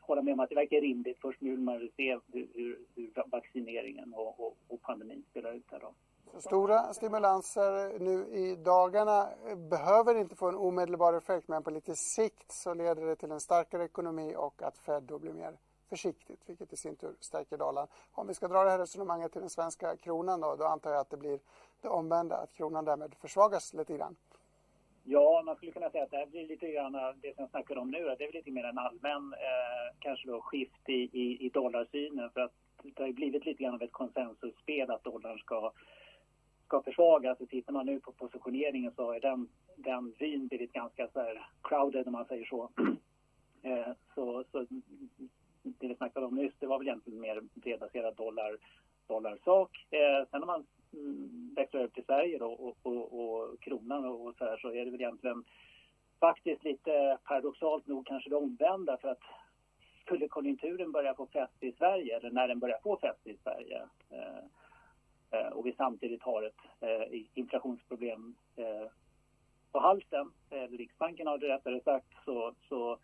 hålla 0.00 0.22
med 0.22 0.32
om 0.32 0.40
att 0.40 0.48
det 0.48 0.54
verkar 0.54 0.80
rimligt. 0.80 1.18
Först 1.20 1.40
nu 1.40 1.50
vill 1.50 1.60
man 1.60 1.88
se 1.96 2.18
hur, 2.32 2.48
hur, 2.54 2.78
hur 2.94 3.30
vaccineringen 3.30 4.14
och, 4.14 4.40
och, 4.40 4.56
och, 4.68 4.82
pandemin 4.82 5.24
spelar 5.30 5.52
ut 5.52 5.64
här 5.70 5.80
då. 5.80 5.94
Stora 6.40 6.92
stimulanser 6.92 7.98
nu 7.98 8.26
i 8.26 8.56
dagarna 8.56 9.28
behöver 9.70 10.14
inte 10.14 10.36
få 10.36 10.48
en 10.48 10.54
omedelbar 10.54 11.14
effekt 11.14 11.48
men 11.48 11.62
på 11.62 11.70
lite 11.70 11.96
sikt 11.96 12.52
så 12.52 12.74
leder 12.74 13.06
det 13.06 13.16
till 13.16 13.30
en 13.30 13.40
starkare 13.40 13.84
ekonomi 13.84 14.34
och 14.36 14.62
att 14.62 14.78
Fed 14.78 15.02
då 15.02 15.18
blir 15.18 15.32
mer 15.32 15.56
försiktigt 15.88 16.40
vilket 16.46 16.72
i 16.72 16.76
sin 16.76 16.96
tur 16.96 17.14
stärker 17.20 17.58
dollarn. 17.58 17.86
Om 18.12 18.26
vi 18.26 18.34
ska 18.34 18.48
dra 18.48 18.64
det 18.64 18.70
här 18.70 18.78
resonemanget 18.78 19.32
till 19.32 19.40
den 19.40 19.50
svenska 19.50 19.96
kronan 19.96 20.40
då, 20.40 20.56
då 20.56 20.64
antar 20.64 20.90
jag 20.90 21.00
att 21.00 21.10
det 21.10 21.16
blir 21.16 21.40
det 21.80 21.88
omvända, 21.88 22.36
att 22.36 22.52
kronan 22.52 22.84
därmed 22.84 23.14
försvagas 23.14 23.74
lite 23.74 23.96
grann. 23.96 24.16
Ja, 25.06 25.42
man 25.46 25.56
skulle 25.56 25.72
kunna 25.72 25.90
säga 25.90 26.04
att 26.04 26.10
det 26.10 26.16
här 26.16 26.26
blir 26.26 26.48
lite 26.48 26.70
grann 26.72 26.92
det 26.92 27.34
som 27.34 27.42
jag 27.42 27.50
snackar 27.50 27.78
om 27.78 27.90
nu. 27.90 27.98
Det 27.98 28.24
är 28.24 28.26
väl 28.26 28.34
lite 28.34 28.50
mer 28.50 28.64
en 28.64 28.78
allmän 28.78 29.32
eh, 29.32 29.96
kanske 29.98 30.28
då 30.28 30.40
skift 30.40 30.88
i, 30.88 31.10
i, 31.12 31.46
i 31.46 31.48
dollarsynen 31.48 32.30
för 32.30 32.40
att 32.40 32.52
det 32.82 33.02
har 33.02 33.06
ju 33.06 33.12
blivit 33.12 33.46
lite 33.46 33.62
grann 33.62 33.74
av 33.74 33.82
ett 33.82 33.92
konsensusspel 33.92 34.90
att 34.90 35.04
dollarn 35.04 35.38
ska, 35.38 35.72
ska 36.66 36.82
försvagas. 36.82 37.38
Så 37.38 37.46
tittar 37.46 37.72
man 37.72 37.86
nu 37.86 38.00
på 38.00 38.12
positioneringen 38.12 38.92
så 38.96 39.04
har 39.04 39.20
den, 39.20 39.48
den 39.76 40.14
vyn 40.18 40.46
blivit 40.48 40.72
ganska 40.72 41.08
så 41.08 41.20
här 41.20 41.46
crowded 41.62 42.06
om 42.06 42.12
man 42.12 42.26
säger 42.26 42.44
så. 42.44 42.70
eh, 43.62 43.92
så, 44.14 44.44
så 44.52 44.66
det 45.62 45.88
vi 45.88 45.94
snackade 45.94 46.26
om 46.26 46.34
nyss, 46.34 46.54
det 46.58 46.66
var 46.66 46.78
väl 46.78 46.88
egentligen 46.88 47.20
mer 47.20 47.40
bredbaserad 47.54 48.16
dollar, 48.16 48.56
dollarsak. 49.06 49.86
Eh, 49.90 50.28
sen 50.30 50.40
har 50.40 50.46
man 50.46 50.66
växlar 51.56 51.84
upp 51.84 51.94
till 51.94 52.04
Sverige 52.04 52.38
då, 52.38 52.46
och, 52.46 52.76
och, 52.82 53.20
och 53.20 53.60
kronan 53.60 54.04
och, 54.04 54.26
och 54.26 54.34
så 54.38 54.44
här 54.44 54.56
så 54.56 54.68
är 54.68 54.84
det 54.84 54.90
väl 54.90 55.00
egentligen 55.00 55.44
faktiskt 56.20 56.64
lite 56.64 57.18
paradoxalt 57.24 57.86
nog 57.86 58.06
kanske 58.06 58.30
det 58.30 58.36
omvända 58.36 58.96
för 58.96 59.08
att 59.08 59.22
skulle 60.04 60.28
konjunkturen 60.28 60.92
börja 60.92 61.14
få 61.14 61.26
fäste 61.26 61.66
i 61.66 61.72
Sverige 61.72 62.16
eller 62.16 62.30
när 62.30 62.48
den 62.48 62.58
börjar 62.58 62.78
få 62.82 62.96
fäste 62.96 63.30
i 63.30 63.36
Sverige 63.42 63.82
eh, 64.10 64.44
eh, 65.30 65.48
och 65.48 65.66
vi 65.66 65.72
samtidigt 65.72 66.22
har 66.22 66.42
ett 66.42 66.60
eh, 66.80 67.22
inflationsproblem 67.34 68.34
eh, 68.56 68.88
på 69.72 69.80
halsen, 69.80 70.32
eller 70.50 70.78
Riksbanken 70.78 71.26
har 71.26 71.38
det 71.38 71.48
rättare 71.48 71.80
sagt, 71.80 72.06
så, 72.24 72.54
så 72.68 72.98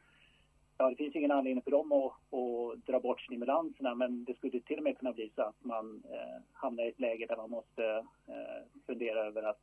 ja, 0.81 0.91
det 0.91 0.97
finns 0.97 1.17
ingen 1.17 1.31
anledning 1.31 1.63
för 1.63 1.71
dem 1.71 1.93
att, 1.93 2.13
att, 2.13 2.87
dra 2.87 3.01
bort 3.01 3.21
stimulanserna 3.21 3.95
men 3.95 4.25
det 4.25 4.35
skulle 4.35 4.61
till 4.61 4.79
och 4.79 4.83
med 4.83 4.99
kunna 4.99 5.13
bli 5.13 5.31
så 5.35 5.43
att 5.43 5.65
man 5.65 6.03
eh, 6.11 6.43
hamnar 6.53 6.85
i 6.85 6.89
ett 6.89 7.01
läge 7.01 7.27
där 7.27 7.37
man 7.37 7.51
måste 7.51 7.85
eh, 8.29 8.63
fundera 8.87 9.27
över 9.27 9.43
att 9.43 9.63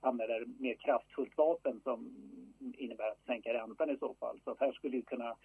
använda 0.00 0.36
ett 0.36 0.60
mer 0.60 0.74
kraftfullt 0.74 1.36
vapen 1.36 1.80
som 1.84 2.10
innebär 2.76 3.08
att 3.08 3.26
sänka 3.26 3.54
räntan 3.54 3.90
i 3.90 3.96
så 3.96 4.14
fall. 4.14 4.40
Så 4.44 4.50
att 4.50 4.60
här 4.60 4.72
skulle 4.72 4.96
vi 4.96 5.02
kunna 5.02 5.36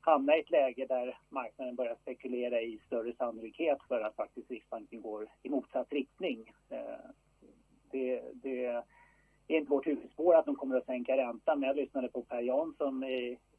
hamna 0.00 0.36
i 0.36 0.40
ett 0.40 0.50
läge 0.50 0.86
där 0.86 1.18
marknaden 1.28 1.74
börjar 1.74 1.96
spekulera 2.02 2.60
i 2.60 2.78
större 2.86 3.12
sannolikhet 3.12 3.78
för 3.88 4.00
att 4.00 4.16
faktiskt 4.16 4.50
Riksbanken 4.50 5.02
går 5.02 5.26
i 5.42 5.48
motsatt 5.48 5.92
riktning. 5.92 6.52
Eh, 6.70 7.10
det, 7.90 8.22
det 8.34 8.64
är 8.66 8.84
inte 9.58 9.70
vårt 9.70 9.86
huvudspår 9.86 10.34
att 10.34 10.46
de 10.46 10.56
kommer 10.56 10.76
att 10.76 10.86
sänka 10.86 11.16
räntan, 11.16 11.60
men 11.60 11.66
jag 11.66 11.76
lyssnade 11.76 12.08
på 12.08 12.22
Per 12.22 12.42
Jansson 12.42 13.04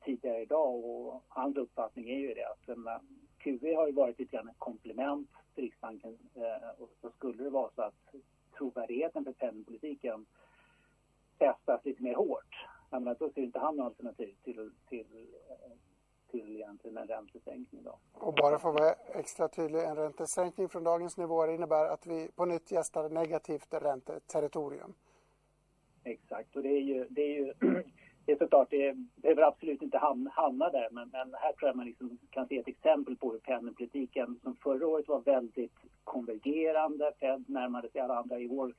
tidigare 0.06 0.42
idag 0.42 0.86
och 0.86 1.24
hans 1.28 1.58
uppfattning 1.58 2.10
är 2.10 2.20
ju 2.20 2.34
det 2.34 2.46
att 2.46 2.78
QE 3.38 3.76
har 3.76 3.88
ju 3.88 3.94
varit 3.94 4.20
lite 4.20 4.36
grann 4.36 4.50
ett 4.50 4.60
komplement 4.60 5.30
till 5.56 5.64
Riksbanken 5.64 6.18
eh, 6.36 6.82
och 6.82 6.90
så 7.02 7.10
skulle 7.10 7.44
det 7.44 7.50
vara 7.50 7.72
så 7.76 7.82
att 7.82 8.16
trovärdigheten 8.58 9.24
för 9.24 9.34
penningpolitiken 9.34 10.26
testas 11.38 11.86
lite 11.86 12.04
mer 12.04 12.16
hårt. 12.16 12.56
Jag 12.90 13.02
menar, 13.02 13.18
då 13.20 13.30
ser 13.30 13.42
inte 13.42 13.60
han 13.60 13.76
något 13.76 13.86
alternativ 13.86 14.36
till, 14.44 14.72
till, 14.90 15.28
till 16.32 16.56
egentligen 16.56 16.98
en 16.98 17.08
räntesänkning. 17.08 17.84
Då. 17.84 18.00
Och 18.14 18.34
bara 18.34 18.60
för 18.60 18.70
att 18.70 18.80
vara 18.80 18.94
extra 18.94 19.48
tydlig, 19.48 19.84
en 19.84 19.96
räntesänkning 19.96 20.70
från 20.70 20.84
dagens 20.84 21.18
nivåer 21.18 21.48
innebär 21.48 21.86
att 21.86 22.08
vi 22.08 22.32
på 22.36 22.46
nytt 22.46 22.72
gästar 22.72 23.10
negativt 23.10 23.74
ränteterritorium. 23.74 24.94
Exakt, 26.04 26.56
och 26.56 26.64
det 26.64 26.70
är 26.70 26.82
ju, 26.82 27.08
det 27.10 27.22
är 27.22 27.36
ju 27.40 27.54
det 28.26 28.32
är 28.32 28.38
såklart, 28.38 28.70
det 28.70 28.96
behöver 29.16 29.42
absolut 29.42 29.82
inte 29.82 29.98
hamna, 29.98 30.32
hamna 30.34 30.70
där, 30.70 30.88
men, 30.92 31.10
men, 31.10 31.34
här 31.34 31.54
tror 31.54 31.70
jag 31.70 31.76
man 31.76 31.86
liksom 31.86 32.18
kan 32.30 32.48
se 32.48 32.58
ett 32.58 32.68
exempel 32.68 33.16
på 33.16 33.32
hur 33.32 33.40
penningpolitiken 33.40 34.40
som 34.44 34.56
förra 34.56 34.88
året 34.88 35.08
var 35.08 35.22
väldigt 35.22 35.76
konvergerande, 36.04 37.12
Fed 37.20 37.44
närmade 37.48 37.90
sig 37.90 38.02
alla 38.02 38.18
andra 38.18 38.40
i 38.40 38.48
år, 38.48 38.74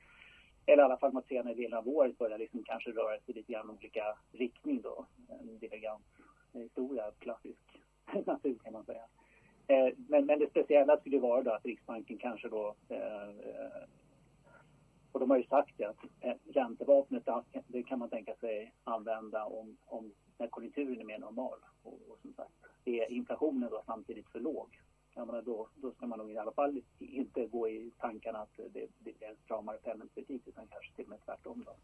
eller 0.65 0.83
i 0.83 0.85
alla 0.85 0.97
fall 0.97 1.13
mot 1.13 1.27
senare 1.27 1.53
delen 1.53 1.77
av 1.77 1.87
året 1.87 2.17
började 2.17 2.43
liksom 2.43 2.63
kanske 2.63 2.91
röra 2.91 3.19
sig 3.19 3.35
lite 3.35 3.51
grann 3.51 3.69
olika 3.69 4.17
riktning 4.31 4.81
då, 4.81 5.05
en 5.29 5.59
divergent 5.59 6.05
eh, 6.53 6.61
historia, 6.61 7.11
klassisk 7.19 7.81
natur 8.25 8.57
kan 8.63 8.73
man 8.73 8.85
säga. 8.85 9.03
Eh, 9.67 9.93
men, 10.07 10.25
men 10.25 10.39
det 10.39 10.49
speciella 10.49 10.97
skulle 10.97 11.19
vara 11.19 11.41
då 11.41 11.51
att 11.51 11.65
Riksbanken 11.65 12.17
kanske 12.17 12.49
då 12.49 12.75
eh, 12.89 13.29
eh 13.29 13.87
och 15.11 15.19
de 15.19 15.29
har 15.29 15.37
ju 15.37 15.43
sagt 15.43 15.81
att 15.81 16.03
eh, 16.19 16.35
räntevapnet 16.53 17.23
det 17.67 17.83
kan 17.83 17.99
man 17.99 18.09
tänka 18.09 18.35
sig 18.35 18.73
använda 18.83 19.45
om, 19.45 19.77
om 19.85 20.11
när 20.37 20.47
konjunkturen 20.47 20.99
är 20.99 21.05
mer 21.05 21.19
normal. 21.19 21.59
Och, 21.83 21.93
och 21.93 22.17
som 22.21 22.33
sagt, 22.33 22.51
är 22.85 23.11
inflationen 23.11 23.69
då 23.69 23.83
samtidigt 23.85 24.29
för 24.29 24.39
låg, 24.39 24.81
ja, 25.15 25.25
menar, 25.25 25.41
då, 25.41 25.67
då 25.75 25.91
ska 25.91 26.07
man 26.07 26.19
nog 26.19 26.31
i 26.31 26.37
alla 26.37 26.51
fall 26.51 26.81
inte 26.99 27.45
gå 27.45 27.69
i 27.69 27.91
tankarna 27.99 28.39
att 28.39 28.57
det, 28.73 28.87
det 28.99 29.25
en 29.25 29.35
stramare 29.45 29.77
penningpolitik 29.77 30.41
utan 30.45 30.67
kanske 30.67 30.95
till 30.95 31.03
och 31.05 31.09
med 31.09 31.19
tvärtom. 31.25 31.63
Då. 31.65 31.75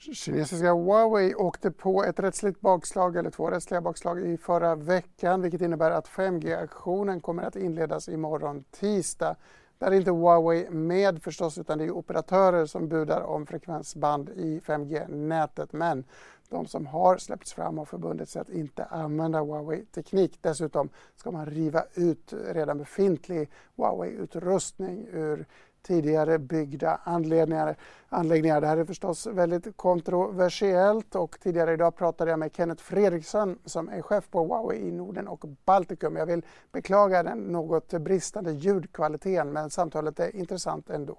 Kinesiska 0.00 0.72
Huawei 0.72 1.34
åkte 1.34 1.70
på 1.70 2.04
ett 2.04 2.20
rättsligt 2.20 2.60
bakslag, 2.60 3.16
eller 3.16 3.30
två 3.30 3.50
rättsliga 3.50 3.80
bakslag 3.80 4.20
i 4.20 4.36
förra 4.36 4.74
veckan 4.74 5.42
vilket 5.42 5.60
innebär 5.60 5.90
att 5.90 6.08
5G-aktionen 6.08 7.20
kommer 7.20 7.42
att 7.42 7.56
inledas 7.56 8.08
imorgon 8.08 8.64
tisdag. 8.70 9.36
Där 9.80 9.90
är 9.90 9.96
inte 9.96 10.10
Huawei 10.10 10.70
med 10.70 11.22
förstås 11.22 11.58
utan 11.58 11.78
det 11.78 11.84
är 11.84 11.90
operatörer 11.90 12.66
som 12.66 12.88
budar 12.88 13.20
om 13.20 13.46
frekvensband 13.46 14.28
i 14.28 14.60
5G-nätet. 14.60 15.72
Men 15.72 16.04
de 16.48 16.66
som 16.66 16.86
har 16.86 17.16
släppts 17.16 17.52
fram 17.52 17.78
har 17.78 17.84
förbundit 17.84 18.28
sig 18.28 18.42
att 18.42 18.48
inte 18.48 18.84
använda 18.84 19.40
Huawei-teknik. 19.40 20.38
Dessutom 20.40 20.88
ska 21.16 21.30
man 21.30 21.46
riva 21.46 21.84
ut 21.94 22.32
redan 22.32 22.78
befintlig 22.78 23.50
Huawei-utrustning 23.76 25.06
ur 25.12 25.46
tidigare 25.82 26.38
byggda 26.38 27.00
anläggningar. 27.04 27.76
anläggningar. 28.08 28.60
Det 28.60 28.66
här 28.66 28.76
är 28.76 28.84
förstås 28.84 29.26
väldigt 29.26 29.76
kontroversiellt 29.76 31.14
och 31.14 31.40
tidigare 31.40 31.72
idag 31.72 31.96
pratade 31.96 32.30
jag 32.30 32.38
med 32.38 32.56
Kenneth 32.56 32.82
Fredriksson 32.82 33.58
som 33.64 33.88
är 33.88 34.02
chef 34.02 34.30
på 34.30 34.44
Huawei 34.44 34.78
i 34.78 34.92
Norden 34.92 35.28
och 35.28 35.44
Baltikum. 35.64 36.16
Jag 36.16 36.26
vill 36.26 36.42
beklaga 36.72 37.22
den 37.22 37.38
något 37.38 37.88
bristande 37.90 38.52
ljudkvaliteten 38.52 39.52
men 39.52 39.70
samtalet 39.70 40.20
är 40.20 40.36
intressant 40.36 40.90
ändå. 40.90 41.18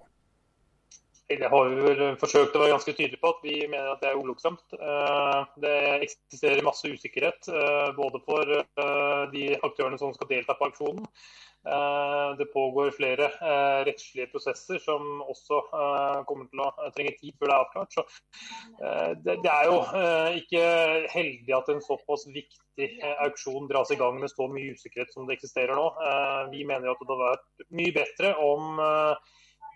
Det 1.39 1.47
har 1.47 1.69
vi 1.69 1.81
väl 1.81 2.15
försökt 2.15 2.55
att 2.55 2.59
vara 2.59 2.69
ganska 2.69 2.93
tydliga 2.93 3.19
på 3.21 3.27
att 3.27 3.39
vi 3.43 3.67
menar 3.67 3.87
att 3.87 4.01
det 4.01 4.07
är 4.07 4.15
olönssamt. 4.15 4.73
Eh, 4.81 5.47
det 5.55 5.79
existerar 5.79 6.61
massa 6.61 6.87
osäkerhet 6.87 7.47
eh, 7.47 7.95
både 7.95 8.19
för 8.25 8.57
eh, 8.57 9.31
de 9.31 9.57
aktörerna 9.61 9.97
som 9.97 10.13
ska 10.13 10.25
delta 10.25 10.53
på 10.53 10.65
auktionen 10.65 11.05
det 12.37 12.45
pågår 12.45 12.91
flera 12.91 13.27
rättsliga 13.85 14.25
processer 14.25 14.79
som 14.79 15.21
också 15.21 15.61
kommer 16.25 16.67
att 16.67 16.99
å 16.99 17.03
tid 17.21 17.35
för 17.39 17.45
det 17.45 17.53
är 17.53 17.57
avklart. 17.57 17.93
Så 17.93 18.03
det, 19.23 19.49
är 19.49 20.31
ju 20.31 20.39
inte 20.39 21.07
heldigt 21.09 21.55
att 21.55 21.69
en 21.69 21.81
så 21.81 21.97
pass 21.97 22.27
viktig 22.27 23.01
auktion 23.17 23.67
dras 23.67 23.91
igång 23.91 24.19
med 24.19 24.31
så 24.31 24.47
mycket 24.47 24.73
osäkerhet 24.73 25.13
som 25.13 25.27
det 25.27 25.33
existerar 25.33 25.75
nu. 25.75 26.57
Vi 26.57 26.65
menar 26.65 26.87
att 26.87 26.99
det 26.99 27.05
hade 27.07 27.19
varit 27.19 27.69
mycket 27.69 27.93
bättre 27.93 28.35
om 28.35 28.79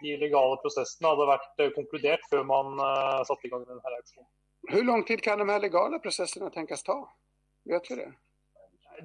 de 0.05 0.15
legale 0.21 0.61
prosessene 0.63 1.11
hadde 1.11 1.29
vært 1.33 1.67
konkludert 1.75 2.25
før 2.31 2.45
man 2.47 2.77
satte 3.27 3.49
i 3.49 3.53
gang 3.53 3.65
denne 3.67 3.81
auksjonen. 3.97 4.29
Hvor 4.71 4.85
lang 4.85 5.03
tid 5.05 5.21
kan 5.21 5.41
de 5.41 5.49
her 5.49 5.61
legale 5.61 5.99
prosessene 6.01 6.49
tenkes 6.53 6.85
ta? 6.85 6.97
Vet 7.69 7.89
vi 7.89 7.99
det? 7.99 8.11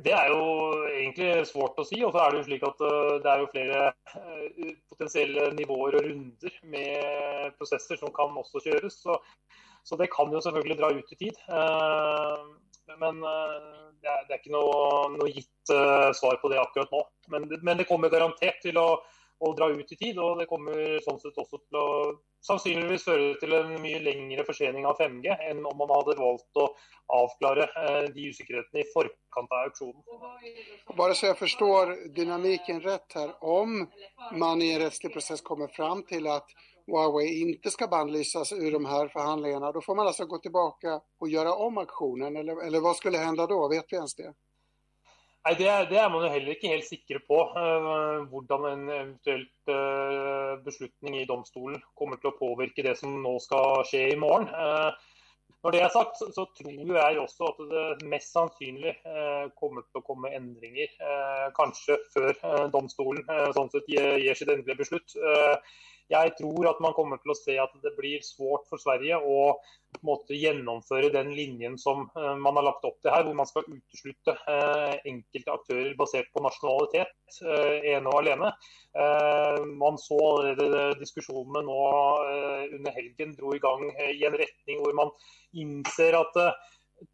Det 0.05 0.13
er 0.15 0.31
jo 0.31 0.43
egentlig 0.87 1.47
svårt 1.49 1.79
å 1.81 1.85
si. 1.87 2.01
Og 2.07 2.15
så 2.15 2.23
er 2.23 2.33
det 2.33 2.41
jo 2.41 2.47
slik 2.49 2.67
at 2.69 2.83
eh, 2.87 3.15
det 3.25 3.31
er 3.33 3.43
jo 3.43 3.51
flere 3.51 3.81
eh, 3.91 4.73
potensielle 4.93 5.49
nivåer 5.59 5.99
og 5.99 6.07
runder 6.07 6.59
med 6.75 7.57
prosesser 7.59 7.99
som 8.01 8.13
kan 8.17 8.37
også 8.43 8.63
kjøres. 8.67 9.01
Så, 9.03 9.17
så 9.85 9.99
det 10.01 10.11
kan 10.15 10.33
jo 10.33 10.43
selvfølgelig 10.45 10.79
dra 10.81 10.93
ut 10.95 11.15
i 11.17 11.21
tid. 11.25 11.41
Eh, 11.51 12.45
men 13.01 13.21
det 13.23 14.11
er, 14.11 14.23
det 14.27 14.35
er 14.35 14.39
ikke 14.41 14.51
noe, 14.51 15.11
noe, 15.15 15.29
gitt 15.31 15.71
svar 16.19 16.41
på 16.43 16.49
det 16.51 16.59
akkurat 16.59 16.91
nå. 16.91 17.05
Men, 17.31 17.45
men 17.63 17.79
det 17.79 17.87
kommer 17.87 18.11
garantert 18.11 18.59
til 18.65 18.81
å, 18.83 18.97
å, 19.41 19.53
dra 19.57 19.71
ut 19.73 19.93
i 19.93 19.97
tid. 19.97 20.19
Og 20.19 20.39
det 20.41 20.49
kommer 20.51 20.99
sånn 21.05 21.21
sett 21.23 21.39
også 21.41 21.61
til 21.63 21.81
å 21.81 21.89
sannsynligvis 22.47 23.05
føre 23.05 23.35
til 23.41 23.57
en 23.57 23.75
mye 23.83 24.01
lengre 24.05 24.45
forsening 24.49 24.87
av 24.89 25.01
5G 25.01 25.37
enn 25.51 25.61
om 25.69 25.77
man 25.81 25.93
hadde 25.93 26.17
valgt 26.21 26.61
å 26.63 26.71
avklare 27.17 27.67
eh, 27.83 28.09
de 28.15 28.31
usikkerhetene 28.31 28.85
i 28.85 28.91
forkant 28.95 29.55
av 29.57 29.69
auksjonen. 29.69 30.03
Bare 30.97 31.17
så 31.19 31.31
jeg 31.31 31.41
forstår 31.41 31.95
dynamiken 32.17 32.83
rett 32.85 33.19
her. 33.19 33.35
Om 33.41 33.83
man 34.41 34.63
i 34.63 34.73
en 34.75 34.85
rettslig 34.85 35.13
prosess 35.15 35.45
kommer 35.45 35.73
fram 35.77 36.05
til 36.09 36.31
at 36.31 36.57
Huawei 36.91 37.41
inte 37.41 37.71
ska 37.71 37.87
bannlysas 37.87 38.53
ur 38.53 38.73
de 38.73 38.85
här 38.85 39.09
förhandlingarna 39.09 39.73
då 39.73 39.81
får 39.81 39.95
man 39.95 40.07
alltså 40.07 40.27
gå 40.27 40.39
tillbaka 40.39 41.01
och 41.21 41.29
göra 41.29 41.55
om 41.55 41.79
auktionen, 41.79 42.37
eller, 42.37 42.67
eller 42.67 42.81
vad 42.81 42.97
skulle 42.97 43.19
hända 43.19 43.47
då? 43.47 43.69
Vet 43.69 43.85
vi 43.91 43.97
ens 43.97 44.15
det? 44.15 44.35
Nei, 45.41 45.55
det, 45.57 45.69
det, 45.89 45.97
er 45.97 46.11
man 46.13 46.27
jo 46.27 46.31
heller 46.35 46.53
ikke 46.53 46.69
helt 46.69 46.85
sikre 46.85 47.21
på. 47.25 47.39
Uh, 47.57 48.27
hvordan 48.29 48.67
en 48.69 48.83
eventuelt 48.93 49.73
uh, 49.73 50.59
beslutning 50.67 51.17
i 51.17 51.29
domstolen 51.29 51.81
kommer 51.97 52.21
til 52.21 52.29
å 52.29 52.37
påvirke 52.37 52.85
det 52.85 52.93
som 53.01 53.15
nå 53.25 53.39
skal 53.41 53.81
skje 53.89 54.03
i 54.13 54.19
morgen. 54.21 54.51
Uh, 54.53 54.93
når 55.65 55.77
det 55.77 55.81
er 55.85 55.95
sagt, 55.95 56.21
så, 56.21 56.29
så, 56.37 56.45
tror 56.59 56.93
jeg 56.99 57.21
også 57.21 57.49
at 57.49 57.63
det 57.73 58.09
mest 58.09 58.31
sannsynlig 58.33 58.95
kommer 59.61 59.85
til 59.85 60.01
å 60.01 60.05
komme 60.07 60.31
endringer. 60.33 60.89
kanskje 61.53 61.99
før 62.15 62.31
domstolen 62.73 63.27
sånn 63.53 63.69
sett 63.69 63.91
gir, 63.93 64.15
gir 64.23 64.39
sitt 64.39 64.49
endelige 64.49 64.79
beslutt. 64.79 65.13
Jag 66.13 66.37
tror 66.37 66.69
att 66.69 66.81
man 66.81 66.93
kommer 66.93 67.17
till 67.17 67.31
att 67.31 67.37
se 67.37 67.59
att 67.59 67.83
det 67.83 67.97
blir 67.97 68.21
svårt 68.23 68.69
för 68.69 68.77
Sverige 68.77 69.17
att 69.17 69.57
måte, 70.01 70.35
genomföra 70.35 71.09
den 71.09 71.35
linjen 71.35 71.79
som 71.79 72.11
eh, 72.17 72.37
man 72.37 72.57
har 72.57 72.63
lagt 72.63 72.85
upp 72.85 72.99
det 73.03 73.11
här, 73.11 73.25
där 73.25 73.35
man 73.35 73.47
ska 73.47 73.63
utesluta 73.69 74.31
eh, 74.31 74.95
enkelte 75.05 75.53
aktörer 75.53 75.95
baserat 75.95 76.33
på 76.33 76.43
nationalitet, 76.43 77.09
en 77.85 78.07
eh, 78.07 78.13
och 78.13 78.19
alene. 78.19 78.55
man 79.79 79.99
såg 79.99 80.23
allerede 80.23 80.95
diskusjonene 80.95 81.63
nå 81.63 81.83
under 82.75 82.91
helgen 82.91 83.37
dro 83.37 83.55
i 83.55 83.59
gang 83.59 83.85
i 83.91 84.25
en 84.27 84.39
riktning 84.39 84.83
där 84.83 84.93
man 84.93 85.11
inser 85.53 86.13
att 86.13 86.57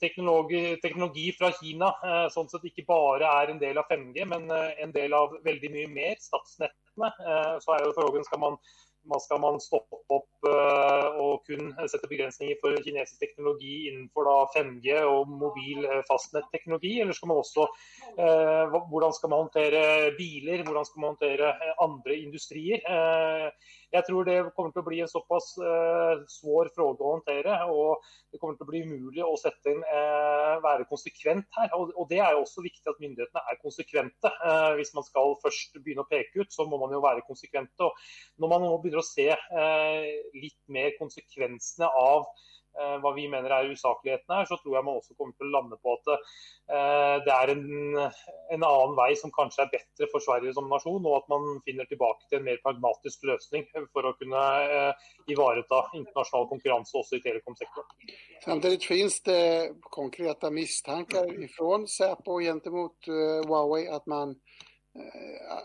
teknologi, 0.00 0.76
teknologi, 0.76 1.32
från 1.32 1.52
Kina 1.52 1.92
sånn 2.30 2.48
sett 2.48 2.64
ikke 2.64 2.86
bare 2.88 3.28
er 3.42 3.52
en 3.52 3.60
del 3.60 3.78
av 3.78 3.86
5G, 3.92 4.24
men 4.24 4.50
en 4.50 4.92
del 4.92 5.12
av 5.14 5.36
väldigt 5.44 5.72
mycket 5.72 5.94
mer. 5.94 6.16
Statsnett. 6.18 6.74
Så 7.62 7.76
er 7.76 7.84
jo 7.84 7.92
frågan, 7.94 8.24
skal 8.24 8.42
man 8.42 8.58
skal 9.22 9.40
man 9.42 9.58
stoppe 9.62 9.98
opp 10.12 10.48
eh, 10.48 11.18
og 11.22 11.46
kun 11.46 11.72
sette 11.90 12.08
begrensninger 12.10 12.58
for 12.62 12.76
kinesisk 12.84 13.20
teknologi 13.22 13.88
innenfor 13.90 14.28
5G 14.54 14.98
og 15.06 15.30
mobil 15.30 15.86
eh, 15.86 16.02
fastnetteknologi, 16.08 16.96
eller 17.02 17.16
skal 17.16 17.32
man 17.32 17.42
også 17.42 17.66
eh, 18.16 18.76
Hvordan 18.90 19.14
skal 19.14 19.32
man 19.32 19.44
håndtere 19.44 19.82
biler, 20.18 20.64
hvordan 20.66 20.88
skal 20.88 21.02
man 21.02 21.14
håndtere 21.14 21.52
andre 21.82 22.18
industrier? 22.18 22.82
Jag 23.96 24.06
tror 24.06 24.24
det 24.24 24.50
kommer 24.54 24.78
att 24.78 24.84
bli 24.84 25.00
en 25.00 25.08
såpass 25.08 25.58
eh, 25.58 26.14
svår 26.26 26.70
fråga 26.74 27.04
att 27.04 27.14
hantera 27.16 27.66
och 27.66 28.00
det 28.32 28.38
kommer 28.38 28.52
att 28.60 28.66
bli 28.66 28.82
omöjligt 28.82 29.24
att 29.24 29.40
sätta 29.46 29.70
in, 29.70 29.82
eh, 29.98 30.54
vara 30.66 30.84
konsekvent 30.84 31.46
här. 31.50 31.68
Och, 31.78 31.86
och 31.98 32.06
det 32.08 32.18
är 32.18 32.34
också 32.34 32.62
viktigt 32.62 32.86
att 32.86 33.00
myndigheterna 33.00 33.40
är 33.40 33.62
konsekventa. 33.62 34.28
Om 34.44 34.78
eh, 34.80 34.94
man 34.94 35.04
ska 35.04 35.36
först 35.44 35.72
börja 35.84 36.02
peka 36.02 36.40
ut, 36.40 36.52
så 36.52 36.64
måste 36.64 36.80
man 36.86 36.94
ju 36.96 37.00
vara 37.00 37.20
konsekvent. 37.20 37.74
Och 37.78 37.92
när 38.36 38.48
man 38.48 38.62
nu 38.62 38.68
börjar 38.82 39.02
se 39.02 39.26
se 39.26 39.36
lite 40.32 40.72
mer 40.72 40.98
konsekvenserna 40.98 41.88
av 41.88 42.26
Eh, 42.76 42.96
hva 43.00 43.10
vi 43.16 43.24
mener 43.32 43.52
er 43.56 43.70
usakligheten 43.72 44.34
her, 44.36 44.44
så 44.48 44.58
tror 44.60 44.74
jeg 44.76 44.84
man 44.84 44.98
også 44.98 45.14
kommer 45.16 45.32
til 45.38 45.48
å 45.48 45.52
lande 45.54 45.78
på 45.80 45.94
at 45.96 46.10
eh, 46.12 47.14
det 47.24 47.32
er 47.32 47.52
en, 47.54 47.62
en, 47.96 48.66
annen 48.68 48.96
vei 48.98 49.08
som 49.16 49.32
kanskje 49.32 49.64
er 49.64 49.70
bedre 49.72 50.08
for 50.12 50.24
Sverige 50.24 50.52
som 50.56 50.68
nasjon, 50.68 51.00
og 51.08 51.22
at 51.22 51.30
man 51.32 51.62
finner 51.64 51.88
tilbake 51.88 52.28
til 52.28 52.40
en 52.40 52.46
mer 52.50 52.60
pragmatisk 52.66 53.24
løsning 53.30 53.64
for 53.94 54.10
å 54.10 54.12
kunne 54.20 54.44
eh, 54.66 55.08
ivareta 55.32 55.80
internasjonal 55.96 56.50
konkurranse 56.52 57.00
også 57.00 57.16
i 57.16 57.24
telekomsektoren. 57.24 58.12
Samtidig 58.44 58.82
finnes 58.84 59.18
det 59.24 59.42
konkrete 59.88 60.52
mistanker 60.52 61.32
fra 61.56 61.80
Säpo 61.96 62.40
gentemot 62.44 63.08
eh, 63.08 63.40
Huawei 63.48 63.86
at 63.88 64.04
man 64.10 64.36
eh, 64.92 65.58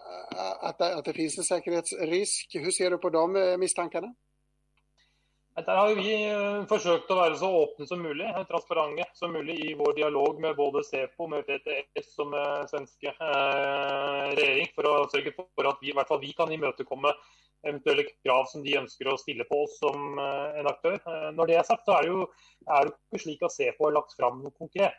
at, 0.64 0.80
at 0.80 1.06
det 1.06 1.20
finnes 1.20 1.42
en 1.44 1.52
sikkerhetsrisk. 1.52 2.56
Hvordan 2.56 2.80
ser 2.80 2.96
du 2.96 3.04
på 3.04 3.12
de 3.12 3.58
misstankarna? 3.60 4.16
Der 5.66 5.76
har 5.76 5.96
vi 5.96 6.04
försökt 6.70 6.70
forsøkt 6.70 7.12
å 7.12 7.18
være 7.18 7.38
så 7.38 7.50
åpne 7.62 7.86
som 7.88 8.02
mulig, 8.02 8.26
eh, 8.26 8.44
transparente 8.50 9.06
som 9.14 9.34
mulig 9.34 9.58
i 9.66 9.74
vår 9.78 9.94
dialog 9.94 10.40
med 10.42 10.56
både 10.56 10.84
SEPO, 10.84 11.28
med 11.28 11.46
PTS 11.46 12.18
og 12.24 12.28
med 12.32 12.70
svenske 12.70 13.14
eh, 13.14 14.32
regjering, 14.38 14.72
for 14.76 14.90
å 14.90 14.96
sørge 15.12 15.34
for 15.38 15.70
at 15.70 15.78
vi, 15.82 15.92
i 15.92 15.96
hvert 15.98 16.10
fall 16.10 16.22
vi 16.24 16.34
kan 16.34 16.52
imøtekomme 16.52 17.14
eventuelle 17.68 18.08
krav 18.10 18.50
som 18.50 18.64
de 18.66 18.78
ønsker 18.80 19.08
å 19.12 19.18
stille 19.22 19.46
på 19.50 19.64
oss 19.64 19.78
som 19.80 20.18
eh, 20.20 20.60
en 20.62 20.72
aktør. 20.72 20.98
Eh, 20.98 21.30
når 21.38 21.52
det 21.52 21.58
er 21.60 21.70
sagt, 21.70 21.86
så 21.86 21.98
er 21.98 22.08
det 22.08 22.14
jo 22.14 22.26
er 22.68 22.90
det 22.90 22.96
ikke 22.98 23.24
slik 23.26 23.46
at 23.46 23.58
SEPO 23.58 23.90
har 23.90 23.98
lagt 24.00 24.18
fram 24.18 24.42
noe 24.42 24.58
konkret. 24.58 24.98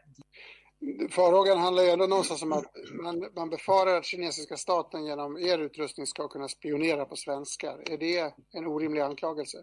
Farhågan 1.14 1.58
handlar 1.58 1.82
ju 1.82 1.90
ändå 1.90 2.06
någonstans 2.06 2.42
om 2.42 2.52
att 2.52 2.64
man, 3.02 3.24
man 3.36 3.50
befarar 3.50 3.96
att 3.96 4.04
kinesiska 4.04 4.56
staten 4.56 5.04
genom 5.06 5.38
er 5.38 5.58
utrustning 5.58 6.06
ska 6.06 6.28
kunna 6.28 6.48
spionera 6.48 7.04
på 7.04 7.16
svenskar. 7.16 7.82
Är 7.90 7.98
det 7.98 8.34
en 8.52 8.66
orimlig 8.66 9.00
anklagelse? 9.00 9.58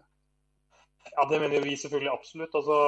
Ja, 1.16 1.26
Det 1.30 1.40
mener 1.40 1.64
vi 1.64 1.76
selvfølgelig 1.76 2.12
absolutt. 2.12 2.54
Altså, 2.54 2.78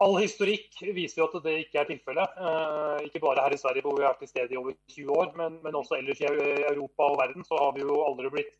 all 0.00 0.16
historikk 0.20 0.80
viser 0.96 1.22
jo 1.22 1.28
at 1.28 1.36
det 1.44 1.56
ikke 1.64 1.82
er 1.82 1.90
tilfellet. 1.90 2.40
Eh, 2.40 3.04
ikke 3.08 3.22
bare 3.24 3.44
her 3.44 3.54
i 3.54 3.60
Sverige 3.60 3.84
hvor 3.84 3.98
vi 3.98 4.06
har 4.06 4.14
vært 4.14 4.24
til 4.24 4.32
stede 4.32 4.56
i 4.56 4.60
over 4.60 4.76
20 4.94 5.12
år, 5.20 5.30
men, 5.36 5.60
men, 5.64 5.76
også 5.76 5.98
ellers 6.00 6.22
i 6.24 6.30
Europa 6.30 7.10
og 7.12 7.20
verden 7.20 7.46
så 7.48 7.60
har 7.60 7.74
vi 7.76 7.84
jo 7.84 8.00
aldri 8.06 8.32
blitt 8.32 8.54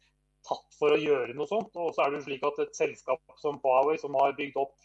tatt 0.47 0.77
for 0.79 0.95
å 0.95 1.01
gjøre 1.01 1.35
noe 1.37 1.49
sånt. 1.49 1.75
Og 1.77 1.95
så 1.95 2.05
er 2.05 2.13
det 2.13 2.21
jo 2.21 2.27
slik 2.29 2.45
at 2.49 2.61
et 2.65 2.77
selskap 2.77 3.41
som 3.41 3.59
Huawei, 3.65 3.97
som 4.01 4.17
har 4.21 4.37
bygd 4.37 4.59
opp 4.61 4.77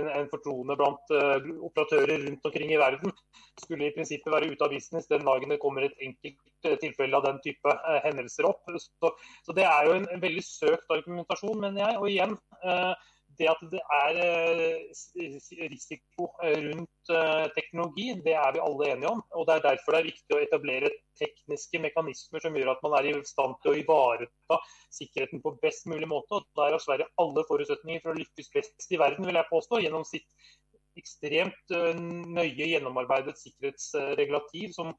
en, 0.00 0.08
en 0.08 0.28
fortroende 0.32 0.76
blant 0.80 1.12
uh, 1.14 1.36
operatører 1.68 2.24
rundt 2.24 2.48
omkring 2.48 2.72
i 2.72 2.80
verden, 2.80 3.12
skulle 3.62 3.88
i 3.88 3.94
prinsippet 3.94 4.32
være 4.32 4.48
ute 4.52 4.66
av 4.66 4.72
business 4.72 5.08
den 5.10 5.26
dagen 5.28 5.52
det 5.52 5.60
kommer 5.62 5.86
et 5.86 6.00
enkelt 6.04 6.40
uh, 6.68 6.76
tilfelle 6.80 7.20
av 7.20 7.28
den 7.28 7.40
type 7.44 7.76
uh, 7.76 7.98
hendelser 8.06 8.48
opp. 8.48 8.64
Så, 8.80 9.12
så, 9.44 9.56
det 9.56 9.68
er 9.68 9.90
jo 9.90 9.98
en, 9.98 10.08
en, 10.08 10.24
veldig 10.24 10.46
søkt 10.46 10.96
argumentasjon, 10.96 11.60
mener 11.60 11.84
jeg. 11.84 12.00
Og 12.00 12.10
igjen, 12.12 12.38
det 13.38 13.48
at 13.50 13.62
det 13.72 13.80
er 13.96 14.18
eh, 14.64 15.68
risiko 15.72 16.28
eh, 16.44 16.58
rundt 16.68 17.12
eh, 17.12 17.46
teknologi, 17.56 18.06
det 18.24 18.34
er 18.38 18.54
vi 18.54 18.62
alle 18.62 18.90
enige 18.92 19.10
om. 19.10 19.22
og 19.34 19.46
Det 19.48 19.56
er 19.56 19.66
derfor 19.68 19.96
det 19.96 20.00
er 20.00 20.10
viktig 20.10 20.36
å 20.36 20.42
etablere 20.42 20.92
tekniske 21.20 21.80
mekanismer 21.82 22.42
som 22.42 22.56
gjør 22.58 22.72
at 22.74 22.82
man 22.86 22.96
er 22.98 23.10
i 23.10 23.14
stand 23.28 23.56
til 23.62 23.72
å 23.72 23.78
ivareta 23.78 24.60
sikkerheten 24.94 25.42
på 25.44 25.54
best 25.62 25.88
mulig 25.90 26.08
måte. 26.10 26.40
og 26.40 26.46
Der 26.58 26.76
har 26.76 26.82
Sverige 26.82 27.10
alle 27.22 27.46
forutsetninger 27.50 28.04
for 28.04 28.14
å 28.14 28.20
lykkes 28.20 28.52
best 28.54 28.90
i 28.90 29.00
verden, 29.00 29.26
vil 29.28 29.40
jeg 29.40 29.50
påstå, 29.50 29.82
gjennom 29.84 30.06
sitt 30.08 30.28
ekstremt 31.00 31.74
eh, 31.74 32.04
nøye 32.38 32.70
gjennomarbeidet 32.70 33.40
sikkerhetsregulativ 33.40 34.76
som 34.76 34.94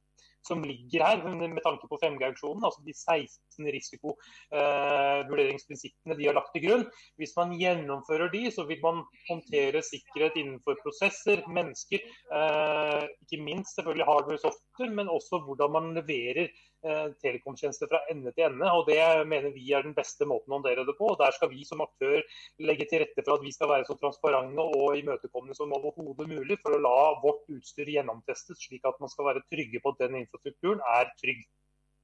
som 0.48 0.64
ligger 0.64 1.04
her 1.06 1.36
med 1.36 1.62
tanke 1.66 1.88
på 1.90 1.98
5G-auksjonen, 2.02 2.66
altså 2.68 2.82
de 2.86 2.94
16 2.94 3.66
risikovurderingsprinsippene 3.76 6.14
eh, 6.14 6.18
de 6.20 6.28
har 6.30 6.36
lagt 6.38 6.52
til 6.56 6.64
grunn. 6.68 6.86
Hvis 7.20 7.34
man 7.40 7.50
gjennomfører 7.60 8.30
de, 8.34 8.44
så 8.54 8.62
vil 8.70 8.82
man 8.84 8.98
håndtere 9.30 9.80
sikkerhet 9.86 10.36
innenfor 10.42 10.74
prosesser, 10.84 11.38
mennesker, 11.50 12.00
eh, 12.40 13.04
ikke 13.26 13.46
minst 13.48 13.72
selvfølgelig 13.78 14.10
hardware 14.12 14.44
software, 14.46 14.92
men 15.00 15.08
også 15.18 15.36
hvordan 15.48 15.70
man 15.78 15.86
leverer 15.98 16.46
Eh, 16.86 17.06
telekomtjenester 17.22 17.90
fra 17.90 18.00
ende 18.14 18.30
til 18.32 18.44
ende. 18.46 18.68
og 18.70 18.86
Det 18.86 19.02
mener 19.28 19.50
vi 19.50 19.72
er 19.74 19.82
den 19.82 19.96
beste 19.98 20.26
måten 20.30 20.54
å 20.54 20.60
håndtere 20.60 20.86
det 20.86 20.94
på. 21.00 21.08
og 21.10 21.18
Der 21.18 21.32
skal 21.34 21.50
vi 21.50 21.64
som 21.66 21.82
aktør 21.82 22.22
legge 22.60 22.86
til 22.86 23.02
rette 23.02 23.24
for 23.26 23.40
at 23.40 23.46
vi 23.46 23.52
skal 23.52 23.70
være 23.70 23.88
så 23.88 23.96
transparente 23.98 24.62
og 24.62 24.98
imøtekommende 24.98 25.56
som 25.58 25.74
overhodet 25.74 26.30
mulig 26.30 26.60
for 26.62 26.78
å 26.78 26.82
la 26.88 27.00
vårt 27.24 27.50
utstyr 27.50 27.90
gjennomtestes, 27.90 28.62
slik 28.68 28.86
at 28.86 29.00
man 29.02 29.10
skal 29.10 29.26
være 29.26 29.42
trygge 29.50 29.82
på 29.82 29.96
at 29.96 30.04
den 30.04 30.20
infrastrukturen 30.22 30.84
er 30.94 31.10
trygg. 31.18 31.42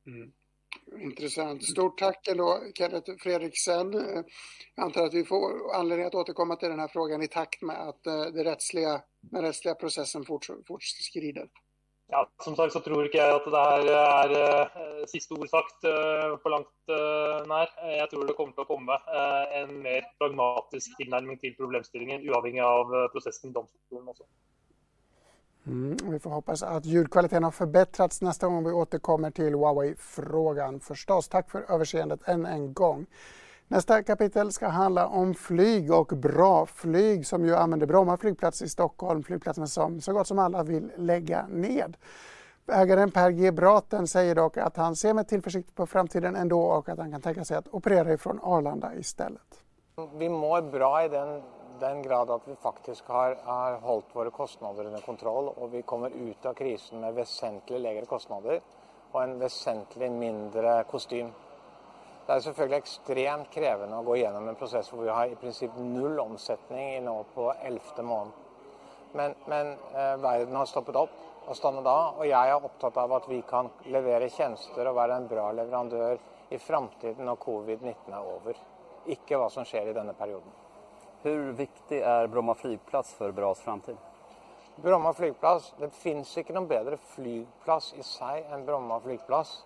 Mm. 0.07 0.33
Intressant. 0.97 1.63
Stort 1.63 1.97
tack 1.99 2.27
ändå, 2.27 2.71
Kenneth 2.73 3.11
Fredriksen. 3.19 3.93
Eh, 3.93 4.23
jag 4.75 4.85
antar 4.85 5.05
att 5.05 5.13
vi 5.13 5.25
får 5.25 5.75
anledning 5.75 6.07
att 6.07 6.15
återkomma 6.15 6.55
till 6.55 6.69
den 6.69 6.79
här 6.79 6.87
frågan 6.87 7.21
i 7.21 7.27
takt 7.27 7.61
med 7.61 7.77
att 7.89 8.07
eh, 8.07 8.25
det 8.33 8.43
rättsliga, 8.43 9.01
den 9.21 9.41
rättsliga 9.41 9.75
processen 9.75 10.25
fortskrider. 10.25 11.49
Ja, 12.11 12.27
Som 12.43 12.55
sagt 12.55 12.73
så 12.73 12.79
tror 12.83 13.05
ikke 13.07 13.21
jeg 13.21 13.35
at 13.37 13.45
det 13.47 13.59
her 13.63 13.89
er 13.95 14.33
eh, 14.35 14.73
uh, 14.75 14.81
eh, 14.99 15.03
siste 15.07 15.31
ord 15.37 15.47
sagt 15.47 15.85
på 15.85 15.91
eh, 15.91 16.51
langt 16.51 16.91
uh, 16.91 17.37
nær. 17.47 17.71
Jeg 17.87 18.07
tror 18.11 18.25
det 18.27 18.35
kommer 18.35 18.57
til 18.57 18.65
å 18.65 18.71
komme 18.73 18.97
en 19.61 19.71
mer 19.85 20.09
pragmatisk 20.19 20.97
tilnærming 20.99 21.39
til 21.39 21.55
problemstillingen, 21.55 22.25
uavhengig 22.27 22.65
av 22.67 22.91
prosessen 23.13 23.53
i 23.53 23.55
domstolen 23.55 24.11
også. 24.11 24.27
Mm, 25.67 25.97
vi 26.11 26.19
får 26.19 26.29
hoppas 26.29 26.63
att 26.63 26.85
ljudkvaliteten 26.85 27.43
har 27.43 27.51
förbättrats 27.51 28.21
nästa 28.21 28.47
gång 28.47 28.63
vi 28.63 28.71
återkommer 28.71 29.31
till 29.31 29.53
Huawei-frågan 29.53 30.79
förstås. 30.79 31.29
Tack 31.29 31.51
för 31.51 31.71
överseendet 31.71 32.27
än 32.27 32.45
en 32.45 32.73
gång. 32.73 33.05
Nästa 33.71 34.03
kapitel 34.03 34.51
ska 34.51 34.67
handla 34.67 35.07
om 35.07 35.33
flyg 35.33 35.93
och 35.93 36.07
bra 36.07 36.65
flyg 36.65 37.27
som 37.27 37.45
ju 37.45 37.55
använder 37.55 37.87
Bromma 37.87 38.17
flygplats 38.17 38.61
i 38.61 38.69
Stockholm, 38.69 39.23
flygplatsen 39.23 39.67
som 39.67 40.01
så 40.01 40.13
gott 40.13 40.27
som 40.27 40.39
alla 40.39 40.63
vill 40.63 40.91
lägga 40.95 41.45
ned. 41.49 41.97
Ägaren 42.71 43.11
Per 43.11 43.31
G 43.31 43.51
Braten 43.51 44.07
säger 44.07 44.35
dock 44.35 44.57
att 44.57 44.77
han 44.77 44.95
ser 44.95 45.13
med 45.13 45.27
tillförsikt 45.27 45.75
på 45.75 45.85
framtiden 45.85 46.35
ändå 46.35 46.61
och 46.61 46.89
att 46.89 46.97
han 46.97 47.11
kan 47.11 47.21
tänka 47.21 47.45
sig 47.45 47.57
att 47.57 47.67
operera 47.67 48.13
ifrån 48.13 48.39
Arlanda 48.43 48.95
istället. 48.95 49.63
Vi 50.13 50.29
mår 50.29 50.61
bra 50.61 51.05
i 51.05 51.09
den, 51.09 51.41
den 51.79 52.01
grad 52.01 52.29
att 52.29 52.47
vi 52.47 52.55
faktiskt 52.55 53.03
har, 53.05 53.37
har 53.43 53.79
hållit 53.79 54.05
våra 54.13 54.29
kostnader 54.29 54.85
under 54.85 54.99
kontroll 54.99 55.47
och 55.47 55.73
vi 55.73 55.81
kommer 55.81 56.09
ut 56.09 56.45
av 56.45 56.53
krisen 56.53 56.99
med 56.99 57.13
väsentligt 57.13 57.81
lägre 57.81 58.05
kostnader 58.05 58.61
och 59.11 59.23
en 59.23 59.39
väsentligt 59.39 60.11
mindre 60.11 60.83
kostym. 60.91 61.29
Det 62.31 62.37
er 62.37 62.43
selvfølgelig 62.45 62.77
ekstremt 62.79 63.47
krevende 63.51 63.97
å 63.99 64.05
gå 64.07 64.13
gjennom 64.21 64.45
en 64.47 64.55
prosess 64.55 64.87
hvor 64.87 65.01
vi 65.03 65.11
har 65.11 65.27
i 65.27 65.35
prinsipp 65.35 65.73
null 65.83 66.15
omsetning 66.23 67.01
nå 67.03 67.15
på 67.33 67.49
ellevte 67.51 68.05
måned. 68.07 68.37
Men, 69.19 69.33
men 69.51 69.73
eh, 69.91 70.13
verden 70.23 70.55
har 70.55 70.69
stoppet 70.69 70.95
opp 70.95 71.17
og 71.41 71.57
stannet 71.59 71.89
av, 71.91 72.21
og 72.21 72.29
jeg 72.29 72.53
er 72.53 72.67
opptatt 72.69 72.99
av 73.03 73.11
at 73.17 73.27
vi 73.27 73.41
kan 73.49 73.67
levere 73.91 74.29
tjenester 74.31 74.87
og 74.87 74.95
være 74.95 75.17
en 75.19 75.27
bra 75.27 75.49
leverandør 75.57 76.21
i 76.55 76.59
framtiden 76.69 77.27
når 77.27 77.41
covid-19 77.43 78.15
er 78.15 78.29
over. 78.37 78.61
Ikke 79.11 79.35
hva 79.41 79.49
som 79.51 79.67
skjer 79.67 79.89
i 79.91 79.95
denne 79.99 80.15
perioden. 80.15 80.55
Hvor 81.25 81.51
viktig 81.59 81.99
er 81.99 82.31
Bromma 82.31 82.55
flyplass 82.55 83.11
for 83.17 83.35
Bras 83.35 83.59
framtid? 83.65 83.99
Bromma 84.79 85.11
flyplass, 85.19 85.73
Det 85.83 85.91
finnes 85.99 86.31
ikke 86.39 86.55
noen 86.55 86.71
bedre 86.71 86.95
flyplass 87.11 87.91
i 87.99 88.07
seg 88.07 88.47
enn 88.55 88.63
Bromma 88.63 89.01
flyplass. 89.03 89.65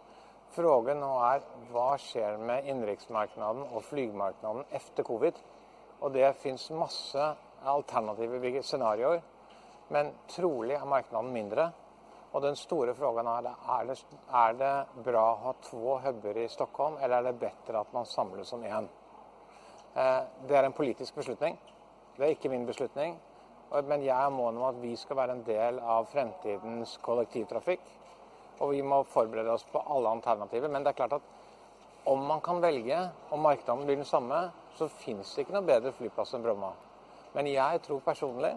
Frågan 0.56 1.00
nu 1.00 1.06
är 1.06 1.42
vad 1.72 2.00
sker 2.00 2.38
med 2.38 2.68
inrikesmarknaden 2.68 3.64
och 3.64 3.84
flygmarknaden 3.84 4.64
efter 4.70 5.04
covid. 5.04 5.34
Och 6.00 6.12
det 6.12 6.38
finns 6.38 6.72
massa 6.72 7.36
alternativa 7.64 8.62
scenarier. 8.62 9.22
men 9.88 10.12
troligen 10.28 10.82
är 10.82 10.86
marknaden 10.86 11.34
mindre. 11.34 11.70
Och 12.32 12.42
den 12.42 12.56
stora 12.56 12.94
frågan 12.94 13.28
är, 13.28 13.44
är 13.68 13.86
det, 13.86 13.96
är 14.32 14.54
det 14.54 14.86
bra 15.04 15.34
att 15.34 15.40
ha 15.40 15.54
två 15.54 15.98
hubbar 15.98 16.38
i 16.38 16.48
Stockholm, 16.48 16.98
eller 17.02 17.18
är 17.18 17.24
det 17.24 17.34
bättre 17.34 17.80
att 17.80 17.94
man 17.94 18.06
samlas 18.06 18.48
som 18.48 18.64
en? 18.64 18.90
Eh, 19.94 20.22
det 20.48 20.56
är 20.56 20.64
en 20.64 20.72
politisk 20.72 21.16
beslutning. 21.16 21.58
Det 22.16 22.24
är 22.26 22.30
inte 22.30 22.50
min 22.50 22.66
beslutning. 22.66 23.20
Men 23.70 24.04
jag 24.04 24.18
är 24.18 24.30
mån 24.30 24.58
om 24.58 24.64
att 24.64 24.76
vi 24.76 24.98
ska 24.98 25.14
vara 25.14 25.32
en 25.32 25.44
del 25.44 25.80
av 25.80 26.06
framtidens 26.06 26.98
kollektivtrafik. 26.98 27.82
Og 28.60 28.72
vi 28.72 28.82
må 28.82 29.02
forberede 29.12 29.52
oss 29.52 29.66
på 29.72 29.82
alle 29.92 30.12
alternativer. 30.16 30.72
Men 30.72 30.86
det 30.86 30.94
er 30.94 31.00
klart 31.02 31.18
at 31.18 31.32
om 32.06 32.22
man 32.22 32.42
kan 32.42 32.62
velge, 32.62 33.00
og 33.32 33.40
markedet 33.42 33.86
blir 33.86 33.98
den 33.98 34.06
samme, 34.06 34.52
så 34.78 34.88
fins 34.88 35.34
det 35.34 35.46
ikke 35.46 35.56
noe 35.56 35.66
bedre 35.66 35.94
flyplass 35.96 36.36
enn 36.38 36.44
Bromma. 36.46 36.72
Men 37.34 37.50
jeg 37.50 37.82
tror 37.84 38.04
personlig 38.06 38.54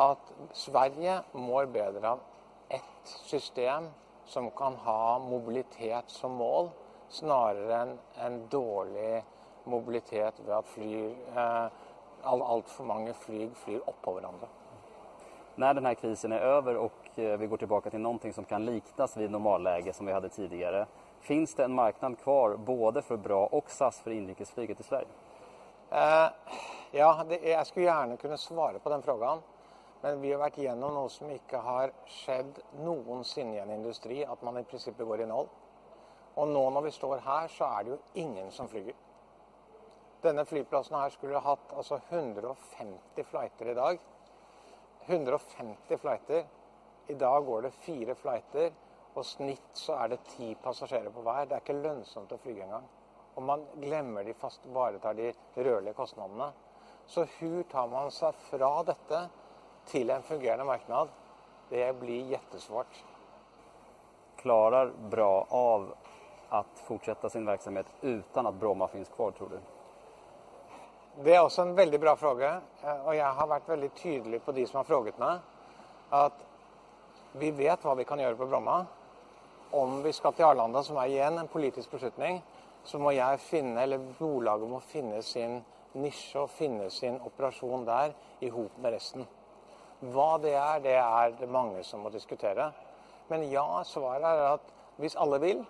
at 0.00 0.30
Sverige 0.56 1.20
mår 1.34 1.68
bedre 1.74 2.14
av 2.14 2.22
ett 2.70 3.12
system 3.26 3.90
som 4.30 4.48
kan 4.56 4.78
ha 4.86 5.18
mobilitet 5.18 6.10
som 6.10 6.38
mål, 6.38 6.70
snarere 7.10 7.82
enn 7.82 7.94
en 8.24 8.40
dårlig 8.50 9.20
mobilitet 9.70 10.38
ved 10.46 10.54
at 10.56 10.70
fly, 10.70 11.10
eh, 11.10 11.66
altfor 12.24 12.86
mange 12.86 13.14
flyg 13.14 13.52
flyr 13.56 13.80
oppå 13.86 14.14
hverandre. 14.16 14.48
När 15.56 15.74
den 15.74 15.86
här 15.86 15.94
krisen 15.94 16.32
är 16.32 16.38
över 16.38 16.76
och 16.76 16.99
Eh, 17.20 17.36
vi 17.36 17.46
går 17.46 17.56
tillbaka 17.56 17.90
till 17.90 18.00
någonting 18.00 18.32
som 18.32 18.44
kan 18.44 18.66
liknas 18.66 19.16
vid 19.16 19.30
normalläge 19.30 19.92
som 19.92 20.06
vi 20.06 20.12
hade 20.12 20.28
tidigare. 20.28 20.86
Finns 21.20 21.54
det 21.54 21.64
en 21.64 21.74
marknad 21.74 22.18
kvar 22.18 22.56
både 22.56 23.02
för 23.02 23.16
bra 23.16 23.46
och 23.46 23.70
SAS 23.70 24.00
för 24.00 24.10
inrikesflyget 24.10 24.80
i 24.80 24.82
Sverige? 24.82 25.08
Uh, 25.92 26.30
ja, 26.90 27.24
det, 27.28 27.48
jag 27.48 27.66
skulle 27.66 27.86
gärna 27.86 28.16
kunna 28.16 28.36
svara 28.36 28.78
på 28.78 28.88
den 28.88 29.02
frågan. 29.02 29.38
Men 30.00 30.20
vi 30.20 30.32
har 30.32 30.38
varit 30.38 30.58
igenom 30.58 30.94
något 30.94 31.12
som 31.12 31.30
inte 31.30 31.56
har 31.56 31.92
skett 32.06 32.58
någonsin 32.84 33.54
i 33.54 33.58
en 33.58 33.70
industri, 33.70 34.24
att 34.24 34.42
man 34.42 34.58
i 34.58 34.64
princip 34.64 34.98
går 34.98 35.20
i 35.20 35.26
noll. 35.26 35.46
Och 36.34 36.48
nu 36.48 36.70
när 36.70 36.80
vi 36.80 36.90
står 36.90 37.18
här 37.18 37.48
så 37.48 37.64
är 37.64 37.84
det 37.84 37.90
ju 37.90 37.96
ingen 38.14 38.50
som 38.50 38.68
flyger. 38.68 38.94
Denna 40.20 40.44
flygplatsen 40.44 40.98
här 40.98 41.10
skulle 41.10 41.34
ha 41.34 41.40
haft 41.40 41.72
alltså 41.76 42.00
150 42.08 43.24
flighter 43.24 43.68
i 43.68 43.74
dag. 43.74 43.98
150 45.06 45.96
flighter. 45.96 46.44
I 47.06 47.14
dag 47.14 47.44
går 47.46 47.62
det 47.62 47.70
fire 47.70 48.14
flighter, 48.14 48.72
og 49.14 49.26
snitt 49.26 49.76
så 49.78 49.96
er 49.98 50.12
det 50.12 50.24
ti 50.36 50.54
passasjerer 50.62 51.10
på 51.14 51.24
hver. 51.26 51.46
Det 51.46 51.56
er 51.56 51.64
ikke 51.64 51.82
lønnsomt 51.82 52.32
å 52.32 52.38
flyge 52.42 52.64
engang. 52.64 52.86
Og 53.34 53.42
man 53.46 53.64
glemmer 53.82 54.26
de 54.26 54.34
fast 54.34 54.66
ivaretar 54.66 55.16
de 55.18 55.32
rørlige 55.56 55.96
kostnadene. 55.98 56.50
Så 57.06 57.26
hvor 57.38 57.62
tar 57.70 57.88
man 57.90 58.10
seg 58.14 58.36
fra 58.50 58.70
dette 58.86 59.24
till 59.90 60.10
en 60.10 60.22
fungerande 60.22 60.64
marknad, 60.64 61.08
det 61.70 61.92
blir 62.00 62.30
jättesvårt. 62.30 63.04
Klarar 64.36 64.92
Bra 65.10 65.46
av 65.50 65.94
att 66.48 66.78
fortsätta 66.78 67.28
sin 67.28 67.46
verksamhet 67.46 67.86
utan 68.00 68.46
att 68.46 68.54
Bromma 68.54 68.88
finns 68.88 69.08
kvar, 69.08 69.30
tror 69.30 69.48
du? 69.48 69.60
Det 71.22 71.34
är 71.34 71.44
också 71.44 71.62
en 71.62 71.74
väldigt 71.74 72.00
bra 72.00 72.16
fråga 72.16 72.60
eh, 72.82 73.06
och 73.06 73.14
jag 73.14 73.32
har 73.32 73.46
varit 73.46 73.68
väldigt 73.68 73.94
tydlig 73.94 74.44
på 74.44 74.52
de 74.52 74.66
som 74.66 74.76
har 74.76 74.84
frågat 74.84 75.18
mig 75.18 75.38
att 76.08 76.46
vi 77.32 77.50
vet 77.50 77.84
vad 77.84 77.96
vi 77.96 78.04
kan 78.04 78.18
göra 78.18 78.36
på 78.36 78.46
Bromma. 78.46 78.86
Om 79.70 80.02
vi 80.02 80.12
ska 80.12 80.32
till 80.32 80.44
Arlanda, 80.44 80.82
som 80.82 80.96
är 80.96 81.06
igen 81.06 81.38
en 81.38 81.48
politisk 81.48 81.90
beslutning, 81.90 82.42
så 82.84 82.98
må 82.98 83.12
jag 83.12 83.40
finna, 83.40 83.82
eller 83.82 83.98
bolaget 84.18 84.68
må 84.68 84.80
finna 84.80 85.22
sin 85.22 85.64
nisch 85.92 86.36
och 86.36 86.50
finna 86.50 86.90
sin 86.90 87.20
operation 87.20 87.84
där 87.84 88.12
ihop 88.40 88.70
med 88.76 88.92
resten. 88.92 89.26
Vad 90.00 90.42
det 90.42 90.54
är, 90.54 90.80
det 90.80 90.94
är 90.94 91.34
det 91.40 91.46
många 91.46 91.82
som 91.82 92.00
må 92.00 92.10
diskutera. 92.10 92.72
Men 93.28 93.50
ja, 93.50 93.82
svaret 93.84 94.24
är 94.24 94.54
att 94.54 94.72
om 94.96 95.08
alla 95.14 95.38
vill, 95.38 95.64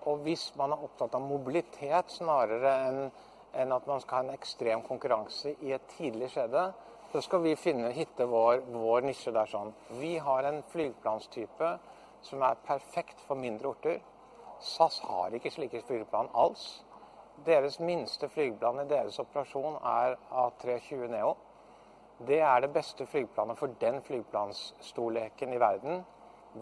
och 0.00 0.12
om 0.12 0.36
man 0.54 0.72
är 0.72 0.84
upptagen 0.84 1.14
av 1.14 1.28
mobilitet 1.28 2.04
snarare 2.08 2.74
än, 2.74 3.10
än 3.52 3.72
att 3.72 3.86
man 3.86 4.00
ska 4.00 4.16
ha 4.16 4.22
en 4.22 4.30
extrem 4.30 4.82
konkurrens 4.82 5.46
i 5.46 5.72
ett 5.72 5.88
tidigt 5.96 6.32
skede, 6.32 6.72
så 7.12 7.20
skal 7.24 7.40
vi 7.42 7.56
finne, 7.56 7.88
hitte 7.96 8.26
vår, 8.28 8.60
vår 8.68 9.02
nisje 9.08 9.32
der 9.32 9.48
sånn. 9.48 9.72
Vi 10.00 10.18
har 10.20 10.44
en 10.44 10.62
flygplanstype 10.72 11.70
som 12.26 12.42
er 12.44 12.58
perfekt 12.66 13.20
for 13.24 13.36
mindre 13.40 13.68
orter. 13.72 13.96
SAS 14.60 15.00
har 15.06 15.32
ikke 15.36 15.50
slike 15.54 15.80
flygplan 15.88 16.28
alls. 16.36 16.84
Deres 17.46 17.78
minste 17.80 18.28
flygplan 18.28 18.80
i 18.82 18.88
deres 18.90 19.18
operasjon 19.22 19.76
er 19.86 20.16
A320 20.28 21.08
Neo. 21.14 21.36
Det 22.28 22.40
er 22.42 22.60
det 22.60 22.72
beste 22.74 23.06
flygplanet 23.06 23.58
for 23.60 23.68
den 23.80 24.02
flygplansstorleken 24.02 25.52
i 25.54 25.60
verden. 25.62 26.04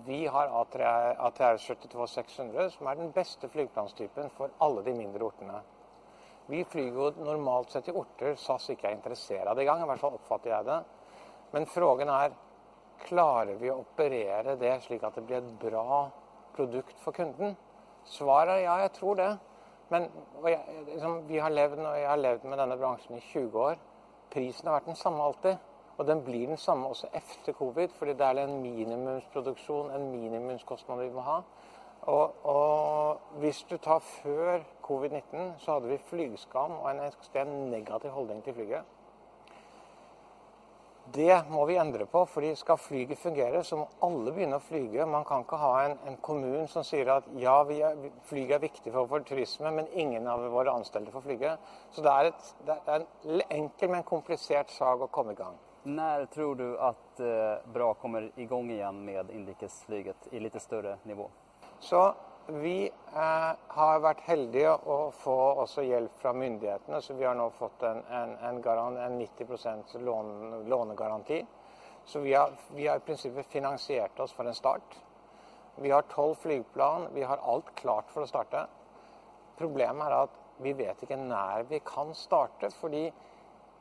Vi 0.07 0.27
har 0.27 0.49
ATR-72-600, 0.61 2.69
som 2.77 2.87
er 2.87 2.95
den 3.01 3.13
beste 3.17 3.49
flygplanstypen 3.49 4.31
for 4.37 4.49
alle 4.61 4.85
de 4.85 4.95
mindre 4.95 5.25
ortene. 5.31 5.63
Vi 6.47 6.63
flyger 6.65 6.99
jo 7.01 7.25
normalt 7.27 7.73
sett 7.75 7.89
i 7.91 7.95
orter 7.97 8.37
SAS 8.39 8.69
ikke 8.71 8.91
er 8.91 8.99
interessert 8.99 9.49
av 9.51 9.59
i 9.59 9.67
gang, 9.67 9.83
i 9.83 9.89
hvert 9.91 10.03
fall 10.03 10.19
oppfatter 10.19 10.53
jeg 10.53 10.69
det. 10.69 10.79
Men 11.55 11.67
frågan 11.71 12.13
er 12.13 12.37
klarer 13.07 13.59
vi 13.61 13.71
å 13.71 13.81
operere 13.83 14.57
det 14.61 14.77
slik 14.85 15.05
at 15.05 15.19
det 15.19 15.27
blir 15.27 15.43
et 15.43 15.53
bra 15.61 16.07
produkt 16.57 16.97
for 17.03 17.17
kunden? 17.17 17.57
Svaret 18.07 18.55
er 18.55 18.65
ja, 18.65 18.79
jeg 18.85 18.95
tror 18.97 19.19
det. 19.19 19.33
Men 19.91 20.09
jeg, 20.47 20.81
liksom, 20.87 21.21
vi 21.29 21.39
har 21.43 21.53
levd, 21.53 21.83
jeg 21.99 22.09
har 22.11 22.23
levd 22.23 22.47
med 22.47 22.59
denne 22.63 22.79
bransjen 22.79 23.19
i 23.19 23.27
20 23.33 23.61
år 23.67 23.85
prisen 24.37 24.69
har 24.69 24.79
vært 24.79 24.91
den 24.91 24.99
samme 24.99 25.25
alltid. 25.25 25.65
Og 25.97 26.05
den 26.05 26.21
blir 26.25 26.51
den 26.51 26.61
samme 26.61 26.91
også 26.93 27.09
etter 27.17 27.55
covid, 27.57 27.95
fordi 27.97 28.13
det 28.19 28.27
er 28.27 28.43
en 28.43 28.59
minimumsproduksjon, 28.61 29.95
en 29.97 30.11
minimumskostnad 30.13 31.01
vi 31.01 31.13
må 31.15 31.25
ha. 31.25 31.39
Og, 32.07 32.35
og 32.47 33.39
hvis 33.43 33.65
du 33.67 33.77
tar 33.83 33.99
før 33.99 34.61
covid-19, 34.87 35.57
så 35.59 35.77
hadde 35.77 35.91
vi 35.91 36.03
flygskam 36.11 36.77
og 36.79 36.91
en 36.91 37.03
ekstremt 37.09 37.71
negativ 37.73 38.15
holdning 38.15 38.45
til 38.45 38.55
flyget. 38.55 38.93
Det 41.15 41.35
må 41.51 41.65
vi 41.67 41.77
endre 41.79 42.07
på, 42.11 42.25
fordi 42.27 42.55
skal 42.59 42.79
flyget 42.83 43.19
fungere, 43.19 43.63
så 43.65 43.77
må 43.79 43.87
alle 44.03 44.33
begynne 44.35 44.59
å 44.59 44.63
flyge. 44.63 45.07
Man 45.07 45.25
kan 45.27 45.45
ikke 45.45 45.59
ha 45.63 45.73
en, 45.85 45.95
en 46.11 46.17
kommune 46.23 46.67
som 46.71 46.83
sier 46.87 47.11
at 47.15 47.29
ja, 47.39 47.61
er, 47.63 48.09
flyget 48.27 48.57
er 48.57 48.65
viktig 48.65 48.93
for 48.95 49.11
vår 49.11 49.23
turisme, 49.29 49.71
men 49.71 49.91
ingen 49.95 50.27
av 50.31 50.43
våre 50.51 50.75
ansatte 50.75 51.15
får 51.15 51.27
flyge. 51.29 51.55
Så 51.95 52.03
det 52.03 52.13
er, 52.13 52.33
et, 52.33 52.51
det 52.67 52.79
er 52.83 53.07
en 53.07 53.47
enkel, 53.61 53.95
men 53.95 54.07
komplisert 54.07 54.75
sak 54.75 55.07
å 55.07 55.11
komme 55.15 55.35
i 55.37 55.39
gang. 55.39 55.59
När 55.87 56.27
tror 56.27 56.55
du 56.57 56.79
att 56.79 57.21
eh, 57.21 57.73
Bra 57.73 57.95
kommer 57.95 58.31
igång 58.37 58.71
igen 58.71 59.05
med 59.05 59.31
inrikesflyget 59.31 60.29
i 60.31 60.41
lite 60.41 60.61
större 60.61 60.99
nivå? 61.03 61.31
Så 61.79 62.15
vi 62.47 62.91
eh, 63.15 63.53
har 63.67 63.99
varit 63.99 64.21
heldiga 64.21 64.75
att 64.75 65.15
få 65.15 65.63
också 65.63 65.83
hjälp 65.83 66.11
från 66.19 66.39
myndigheterna 66.39 67.01
så 67.01 67.15
vi 67.15 67.25
har 67.25 67.35
nu 67.35 67.51
fått 67.51 67.83
en, 67.83 68.05
en, 68.05 68.37
en, 68.37 68.63
garant, 68.63 68.99
en 68.99 69.19
90 69.19 69.99
lån, 69.99 70.69
lånegaranti. 70.69 71.47
Så 72.05 72.21
vi 72.21 72.35
har, 72.35 72.51
vi 72.75 72.87
har, 72.87 72.97
i 72.97 73.01
princip 73.01 73.47
finansierat 73.47 74.21
oss 74.21 74.33
för 74.33 74.45
en 74.45 74.55
start. 74.55 74.97
Vi 75.75 75.91
har 75.91 76.03
tolv 76.03 76.35
flygplan, 76.35 77.09
vi 77.15 77.23
har 77.23 77.37
allt 77.37 77.75
klart 77.75 78.11
för 78.11 78.23
att 78.23 78.29
starta. 78.29 78.67
Problemet 79.57 80.07
är 80.07 80.11
att 80.11 80.31
vi 80.57 80.73
vet 80.73 81.03
inte 81.03 81.17
när 81.17 81.63
vi 81.63 81.81
kan 81.81 82.15
starta, 82.15 82.71
för 82.71 82.89
det 82.89 83.13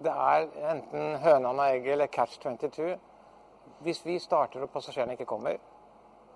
är 0.09 0.49
enten 0.57 1.15
hönan 1.15 1.59
och 1.59 1.65
ägget 1.65 1.93
eller 1.93 2.07
catch 2.07 2.39
22. 2.41 2.83
Om 2.83 3.93
vi 4.03 4.19
startar 4.19 4.61
och 4.61 4.73
passagerarna 4.73 5.11
inte 5.11 5.25
kommer, 5.25 5.57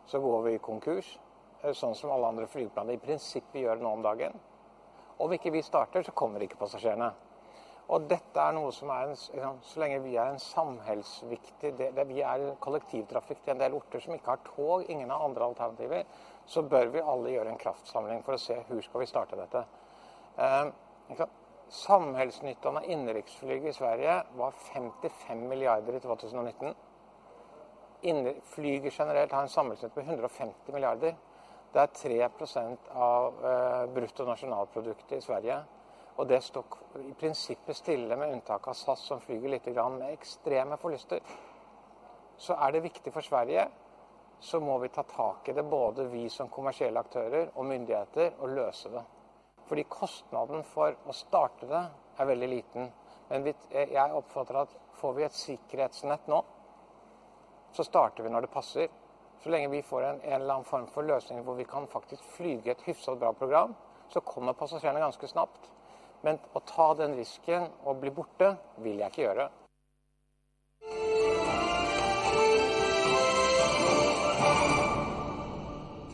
så 0.06 0.20
går 0.20 0.42
vi 0.42 0.54
i 0.54 0.58
konkurs. 0.58 1.20
Sånn 1.60 1.96
som 1.96 2.12
alle 2.16 2.30
andre 2.32 2.48
flyplaner 2.48 2.96
i 2.96 3.02
prinsippet 3.04 3.62
gjør 3.62 3.82
nå 3.82 3.96
om 3.98 4.04
dagen. 4.06 4.38
Om 5.20 5.34
ikke 5.36 5.52
vi 5.52 5.64
starter, 5.66 6.04
så 6.04 6.14
kommer 6.16 6.44
ikke 6.44 6.60
passasjerene. 6.62 7.10
Og 7.90 8.06
dette 8.06 8.38
er 8.40 8.54
noe 8.54 8.70
som 8.72 8.92
er 8.94 9.08
en, 9.08 9.16
liksom, 9.18 9.58
Så 9.66 9.82
lenge 9.82 10.00
vi 10.04 10.16
er 10.16 10.30
en 10.30 10.40
samhellsviktig 10.40 11.72
del. 11.78 11.94
det, 11.96 12.08
Vi 12.08 12.22
er 12.22 12.56
kollektivtrafikk 12.62 13.44
til 13.44 13.56
en 13.56 13.64
del 13.64 13.74
orter 13.74 14.00
som 14.00 14.14
ikke 14.14 14.30
har 14.30 14.44
tog, 14.46 14.86
ingen 14.90 15.10
har 15.10 15.26
andre 15.26 15.44
alternativer, 15.44 16.06
så 16.46 16.62
bør 16.62 16.94
vi 16.94 17.02
alle 17.02 17.34
gjøre 17.34 17.50
en 17.50 17.58
kraftsamling 17.58 18.24
for 18.24 18.34
å 18.34 18.40
se 18.40 18.56
hvor 18.68 18.82
skal 18.82 19.00
vi 19.00 19.06
starte 19.10 19.36
dette. 19.36 19.66
Eh, 20.38 21.26
Samhällsnyttan 21.70 22.78
av 22.78 22.86
innenriksflyg 22.90 23.66
i 23.66 23.74
Sverige 23.74 24.24
var 24.38 24.52
55 24.52 25.48
milliarder 25.48 25.94
i 25.94 26.00
2019. 26.00 26.76
Flyget 28.44 28.94
generelt 28.94 29.32
har 29.32 29.42
en 29.42 29.50
samhällsnytta 29.50 29.94
på 29.94 30.02
150 30.02 30.74
milliarder. 30.74 31.16
Det 31.74 31.82
er 31.82 31.92
3% 31.94 32.90
av 32.98 33.46
eh, 33.46 33.84
bruttonasjonalproduktet 33.94 35.18
i 35.18 35.22
Sverige. 35.22 35.60
Og 36.20 36.28
det 36.28 36.42
står 36.44 37.04
i 37.06 37.14
prinsippet 37.16 37.78
stille, 37.78 38.16
med 38.18 38.34
unntak 38.34 38.68
av 38.68 38.76
SAS, 38.76 39.06
som 39.08 39.22
flyger 39.24 39.54
litt 39.54 39.68
med 39.76 40.10
ekstreme 40.10 40.78
förluster. 40.78 41.22
Så 42.38 42.56
er 42.56 42.72
det 42.72 42.82
viktig 42.84 43.14
for 43.14 43.22
Sverige, 43.22 43.68
så 44.40 44.60
må 44.60 44.78
vi 44.80 44.90
ta 44.90 45.04
tak 45.04 45.50
i 45.50 45.54
det, 45.54 45.64
både 45.64 46.08
vi 46.12 46.30
som 46.30 46.50
kommersielle 46.50 47.00
aktører 47.00 47.52
og 47.56 47.66
myndigheter, 47.66 48.34
og 48.40 48.50
løse 48.56 48.90
det. 48.90 49.04
Fordi 49.70 49.84
kostnaden 49.84 50.64
for 50.64 50.96
å 51.06 51.14
starte 51.14 51.68
det 51.70 51.84
er 52.18 52.30
veldig 52.32 52.50
liten. 52.50 52.90
Men 53.30 53.46
eh, 53.48 53.94
jeg 53.94 54.16
oppfatter 54.16 54.64
at 54.64 54.76
får 55.00 55.14
vi 55.16 55.28
et 55.28 55.38
sikkerhetsnett 55.38 56.28
nå, 56.28 56.42
så 57.72 57.86
starter 57.86 58.26
vi 58.26 58.34
når 58.34 58.48
det 58.48 58.52
passer. 58.54 58.90
Så 59.44 59.50
länge 59.50 59.68
vi 59.68 59.82
får 59.82 60.04
en, 60.04 60.22
en 60.22 60.42
eller 60.42 60.54
annan 60.54 60.64
form 60.64 60.88
för 60.88 61.04
lösning 61.04 61.46
där 61.46 61.54
vi 61.54 61.64
kan 61.64 61.88
faktiskt 61.88 62.22
flyga 62.22 62.72
ett 62.72 62.82
hyfsat 62.82 63.20
bra 63.20 63.34
program, 63.34 63.76
så 64.10 64.22
kommer 64.22 64.54
passagerarna 64.54 65.00
ganska 65.00 65.28
snabbt. 65.28 65.72
Men 66.22 66.40
att 66.54 66.68
ta 66.68 66.94
den 66.94 67.16
risken 67.16 67.68
och 67.84 67.96
bli 67.96 68.12
borta 68.12 68.56
vill 68.76 69.00
jag 69.00 69.08
inte 69.08 69.22
göra. 69.22 69.50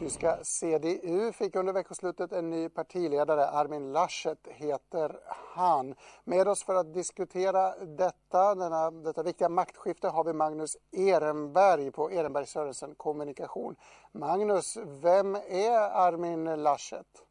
Tyska 0.05 0.37
CDU 0.43 1.31
fick 1.31 1.55
under 1.55 1.73
veckoslutet 1.73 2.31
en 2.31 2.49
ny 2.49 2.69
partiledare. 2.69 3.47
Armin 3.47 3.93
Laschet 3.93 4.47
heter 4.47 5.19
han. 5.27 5.95
Med 6.23 6.47
oss 6.47 6.63
för 6.63 6.75
att 6.75 6.93
diskutera 6.93 7.85
detta, 7.85 8.55
denna, 8.55 8.91
detta 8.91 9.23
viktiga 9.23 9.49
maktskifte 9.49 10.07
har 10.07 10.23
vi 10.23 10.33
Magnus 10.33 10.77
Ehrenberg 10.91 11.91
på 11.91 12.11
Ehrenberg 12.11 12.45
Sörensen 12.45 12.95
Kommunikation. 12.95 13.75
Magnus, 14.11 14.77
vem 15.01 15.35
är 15.35 15.79
Armin 15.79 16.63
Laschet? 16.63 17.25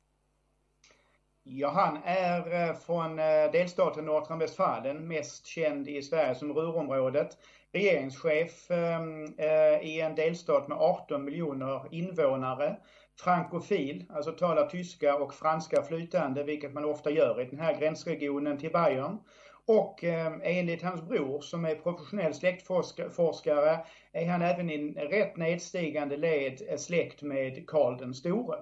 Ja, 1.46 1.68
han 1.68 1.98
är 2.04 2.68
eh, 2.68 2.74
från 2.74 3.18
eh, 3.18 3.50
delstaten 3.52 4.04
Nordrhein-Westfalen, 4.04 5.08
mest 5.08 5.46
känd 5.46 5.88
i 5.88 6.02
Sverige 6.02 6.34
som 6.34 6.52
Ruhrområdet 6.52 7.38
regeringschef 7.72 8.70
ehm, 8.70 9.24
eh, 9.38 9.78
i 9.82 10.00
en 10.00 10.14
delstat 10.14 10.68
med 10.68 10.78
18 10.78 11.24
miljoner 11.24 11.88
invånare. 11.90 12.76
Frankofil, 13.20 14.04
alltså 14.10 14.32
talar 14.32 14.66
tyska 14.66 15.16
och 15.16 15.34
franska 15.34 15.82
flytande, 15.82 16.44
vilket 16.44 16.72
man 16.72 16.84
ofta 16.84 17.10
gör 17.10 17.40
i 17.40 17.44
den 17.44 17.60
här 17.60 17.80
gränsregionen 17.80 18.58
till 18.58 18.72
Bayern. 18.72 19.18
Och 19.66 20.04
ehm, 20.04 20.40
enligt 20.44 20.82
hans 20.82 21.02
bror 21.02 21.40
som 21.40 21.64
är 21.64 21.74
professionell 21.74 22.34
släktforskare 22.34 23.84
är 24.12 24.26
han 24.26 24.42
även 24.42 24.70
i 24.70 24.74
en 24.74 24.94
rätt 24.94 25.36
nedstigande 25.36 26.16
led 26.16 26.80
släkt 26.80 27.22
med 27.22 27.66
Karl 27.66 27.98
den 27.98 28.14
store. 28.14 28.56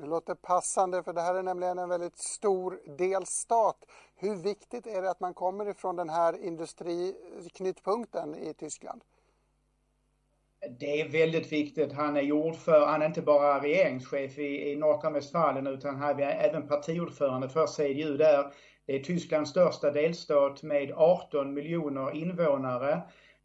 Det 0.00 0.06
låter 0.06 0.34
passande 0.34 1.02
för 1.02 1.12
det 1.12 1.20
här 1.20 1.34
är 1.34 1.42
nämligen 1.42 1.78
en 1.78 1.88
väldigt 1.88 2.18
stor 2.18 2.80
delstat. 2.98 3.76
Hur 4.16 4.34
viktigt 4.34 4.86
är 4.86 5.02
det 5.02 5.10
att 5.10 5.20
man 5.20 5.34
kommer 5.34 5.68
ifrån 5.68 5.96
den 5.96 6.08
här 6.08 6.44
industriknutpunkten 6.44 8.34
i 8.34 8.54
Tyskland? 8.54 9.00
Det 10.80 11.00
är 11.00 11.08
väldigt 11.08 11.52
viktigt. 11.52 11.92
Han 11.92 12.16
är 12.16 12.32
ordförande, 12.32 12.86
han 12.86 13.02
är 13.02 13.06
inte 13.06 13.22
bara 13.22 13.62
regeringschef 13.62 14.38
i, 14.38 14.70
i 14.70 14.76
Nordrhein-Westfalen 14.76 15.66
utan 15.66 15.96
han 15.96 16.20
är 16.20 16.48
även 16.48 16.68
partiordförande 16.68 17.48
för 17.48 17.66
CDU 17.66 18.16
där. 18.16 18.52
Det 18.86 18.96
är 18.96 19.00
Tysklands 19.04 19.50
största 19.50 19.90
delstat 19.90 20.62
med 20.62 20.92
18 20.92 21.54
miljoner 21.54 22.16
invånare. 22.16 22.92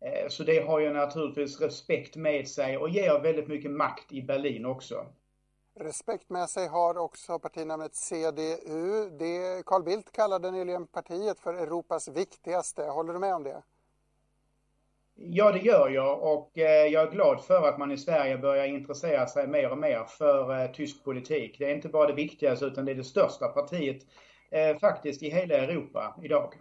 Eh, 0.01 0.27
så 0.29 0.43
det 0.43 0.59
har 0.59 0.79
ju 0.79 0.93
naturligtvis 0.93 1.61
respekt 1.61 2.15
med 2.15 2.47
sig 2.47 2.77
och 2.77 2.89
ger 2.89 3.19
väldigt 3.19 3.47
mycket 3.47 3.71
makt 3.71 4.11
i 4.11 4.21
Berlin 4.21 4.65
också. 4.65 5.05
Respekt 5.83 6.29
med 6.29 6.49
sig 6.49 6.67
har 6.67 6.97
också 6.97 7.39
partinamnet 7.39 7.95
CDU. 7.95 9.09
Det 9.09 9.65
Carl 9.65 9.83
Bildt 9.83 10.11
kallade 10.11 10.51
nyligen 10.51 10.87
partiet 10.87 11.39
för 11.39 11.53
Europas 11.53 12.07
viktigaste. 12.07 12.83
Håller 12.83 13.13
du 13.13 13.19
med 13.19 13.35
om 13.35 13.43
det? 13.43 13.63
Ja, 15.15 15.51
det 15.51 15.59
gör 15.59 15.89
jag 15.89 16.23
och 16.23 16.57
eh, 16.57 16.87
jag 16.87 17.03
är 17.07 17.11
glad 17.11 17.43
för 17.43 17.69
att 17.69 17.77
man 17.77 17.91
i 17.91 17.97
Sverige 17.97 18.37
börjar 18.37 18.65
intressera 18.65 19.27
sig 19.27 19.47
mer 19.47 19.71
och 19.71 19.77
mer 19.77 20.03
för 20.03 20.63
eh, 20.63 20.71
tysk 20.71 21.03
politik. 21.03 21.55
Det 21.59 21.65
är 21.65 21.75
inte 21.75 21.89
bara 21.89 22.07
det 22.07 22.13
viktigaste 22.13 22.65
utan 22.65 22.85
det 22.85 22.91
är 22.91 22.95
det 22.95 23.03
största 23.03 23.47
partiet 23.47 24.01
eh, 24.51 24.77
faktiskt 24.77 25.23
i 25.23 25.29
hela 25.29 25.55
Europa 25.55 26.15
idag. 26.23 26.53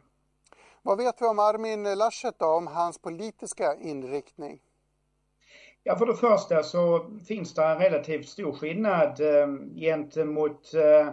Vad 0.83 0.99
vet 0.99 1.23
vi 1.23 1.27
om 1.27 1.39
Armin 1.39 1.99
Laschet 1.99 2.39
då, 2.39 2.47
om 2.47 2.67
hans 2.67 2.99
politiska 2.99 3.75
inriktning? 3.75 4.61
Ja, 5.83 5.97
för 5.97 6.07
det 6.07 6.15
första 6.15 6.63
så 6.63 7.11
finns 7.29 7.55
det 7.55 7.65
en 7.65 7.79
relativt 7.79 8.29
stor 8.29 8.53
skillnad 8.53 9.21
eh, 9.21 9.47
gentemot 9.77 10.75
eh, 10.75 11.09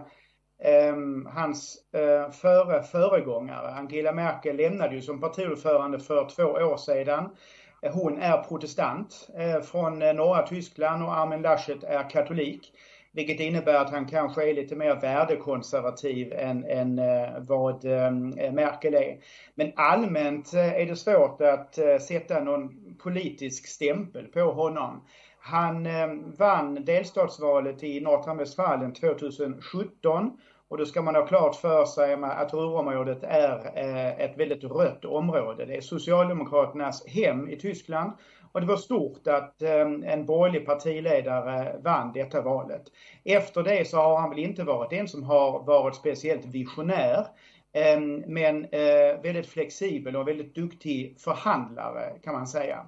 eh, 0.73 0.95
hans 1.25 1.77
eh, 1.93 2.31
före 2.31 2.83
föregångare. 2.83 3.67
Angela 3.67 4.11
Merkel 4.11 4.57
lämnade 4.57 4.95
ju 4.95 5.01
som 5.01 5.21
partiordförande 5.21 5.99
för 5.99 6.29
två 6.29 6.43
år 6.43 6.77
sedan. 6.77 7.29
Hon 7.93 8.21
är 8.21 8.43
protestant 8.43 9.29
eh, 9.37 9.61
från 9.61 10.01
eh, 10.01 10.13
norra 10.13 10.47
Tyskland 10.47 11.03
och 11.03 11.17
Armin 11.17 11.41
Laschet 11.41 11.83
är 11.83 12.09
katolik. 12.09 12.71
Vilket 13.13 13.39
innebär 13.39 13.73
att 13.73 13.89
han 13.89 14.05
kanske 14.05 14.49
är 14.49 14.53
lite 14.53 14.75
mer 14.75 14.95
värdekonservativ 14.95 16.33
än, 16.33 16.63
än 16.63 16.99
eh, 16.99 17.39
vad 17.39 17.85
eh, 17.85 18.11
Merkel 18.51 18.93
är. 18.93 19.17
Men 19.55 19.71
allmänt 19.75 20.53
eh, 20.53 20.73
är 20.73 20.85
det 20.85 20.95
svårt 20.95 21.41
att 21.41 21.77
eh, 21.77 21.97
sätta 21.97 22.39
någon 22.39 22.86
politisk 22.99 23.67
stämpel 23.67 24.25
på 24.25 24.41
honom. 24.41 25.03
Han 25.39 25.85
eh, 25.85 26.07
vann 26.37 26.85
delstatsvalet 26.85 27.83
i 27.83 27.99
Nordrhein-Westfalen 27.99 28.93
2017 28.93 30.31
och 30.69 30.77
då 30.77 30.85
ska 30.85 31.01
man 31.01 31.15
ha 31.15 31.27
klart 31.27 31.55
för 31.55 31.85
sig 31.85 32.13
att 32.13 32.53
Ruhrområdet 32.53 33.23
är 33.23 33.71
eh, 33.75 34.21
ett 34.21 34.37
väldigt 34.37 34.63
rött 34.63 35.05
område. 35.05 35.65
Det 35.65 35.75
är 35.75 35.81
Socialdemokraternas 35.81 37.07
hem 37.07 37.49
i 37.49 37.55
Tyskland 37.55 38.11
och 38.51 38.61
det 38.61 38.67
var 38.67 38.77
stort 38.77 39.27
att 39.27 39.61
eh, 39.61 39.81
en 39.81 40.25
borgerlig 40.25 40.65
partiledare 40.65 41.79
vann 41.83 42.13
detta 42.13 42.41
valet. 42.41 42.83
Efter 43.23 43.63
det 43.63 43.87
så 43.87 43.97
har 43.97 44.19
han 44.19 44.29
väl 44.29 44.39
inte 44.39 44.63
varit 44.63 44.93
en 44.93 45.07
som 45.07 45.23
har 45.23 45.63
varit 45.63 45.95
speciellt 45.95 46.45
visionär. 46.45 47.27
Ehm, 47.77 48.23
men 48.27 48.65
eh, 48.65 49.21
väldigt 49.23 49.47
flexibel 49.47 50.15
och 50.15 50.27
väldigt 50.27 50.55
duktig 50.55 51.19
förhandlare 51.19 52.19
kan 52.23 52.33
man 52.33 52.47
säga. 52.47 52.85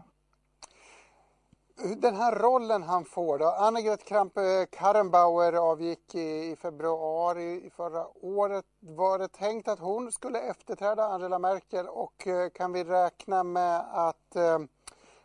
Den 1.98 2.16
här 2.16 2.36
rollen 2.36 2.84
han 2.84 3.06
får 3.06 3.38
då, 3.40 3.46
Annegret 3.46 4.06
Kramp-Karrenbauer 4.06 5.54
eh, 5.54 5.62
avgick 5.62 6.16
i, 6.16 6.56
februari 6.62 7.70
förra 7.76 8.08
året. 8.22 8.66
Var 8.80 9.20
det 9.20 9.28
tänkt 9.28 9.68
att 9.68 9.80
hon 9.80 10.12
skulle 10.12 10.40
efterträda 10.40 11.04
Angela 11.04 11.40
Merkel 11.40 11.88
och 11.88 12.28
eh, 12.28 12.50
kan 12.50 12.74
vi 12.74 12.84
räkna 12.84 13.44
med 13.44 13.84
att 13.92 14.36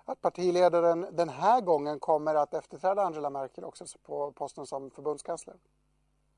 att 0.07 0.21
partiledaren 0.21 1.07
den 1.13 1.29
här 1.29 1.61
gången 1.61 2.01
kommer 2.01 2.35
att 2.35 2.55
efterträda 2.55 3.03
Angela 3.03 3.31
Merkel 3.31 3.65
också 3.65 3.85
på 4.03 4.33
posten 4.33 4.67
som 4.67 4.91
förbundskansler? 4.91 5.57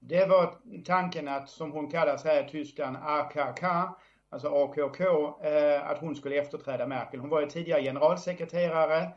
Det 0.09 0.27
var 0.27 0.55
tanken 0.85 1.29
att, 1.29 1.49
som 1.49 1.73
hon 1.73 1.90
kallas 1.90 2.25
här 2.25 2.45
i 2.45 2.51
Tyskland, 2.51 2.97
AKK, 3.03 3.66
alltså 4.31 4.49
AKK, 4.49 5.01
eh, 5.45 5.90
att 5.90 5.99
hon 5.99 6.16
skulle 6.16 6.37
efterträda 6.37 6.87
Merkel. 6.87 7.21
Hon 7.21 7.31
var 7.31 7.40
ju 7.40 7.47
tidigare 7.47 7.83
generalsekreterare 7.83 9.09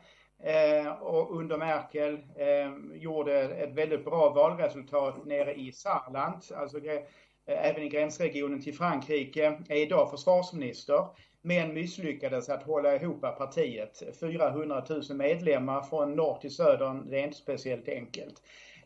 eh, 0.42 0.92
och 0.92 1.36
under 1.36 1.58
Merkel 1.58 2.14
eh, 2.14 2.98
gjorde 3.02 3.40
ett 3.40 3.74
väldigt 3.74 4.04
bra 4.04 4.30
valresultat 4.30 5.26
nere 5.26 5.54
i 5.54 5.72
Saarland, 5.72 6.42
alltså 6.56 6.78
eh, 6.78 7.02
även 7.46 7.82
i 7.82 7.88
gränsregionen 7.88 8.62
till 8.62 8.74
Frankrike, 8.74 9.58
är 9.68 9.76
idag 9.76 10.10
försvarsminister 10.10 11.06
men 11.42 11.74
misslyckades 11.74 12.48
att 12.48 12.62
hålla 12.62 12.94
ihop 12.94 13.20
partiet. 13.20 14.02
400 14.20 14.84
000 14.88 15.02
medlemmar 15.16 15.82
från 15.82 16.14
norr 16.14 16.38
till 16.40 16.54
söder, 16.54 17.02
det 17.10 17.20
är 17.20 17.24
inte 17.24 17.36
speciellt 17.36 17.88
enkelt. 17.88 18.42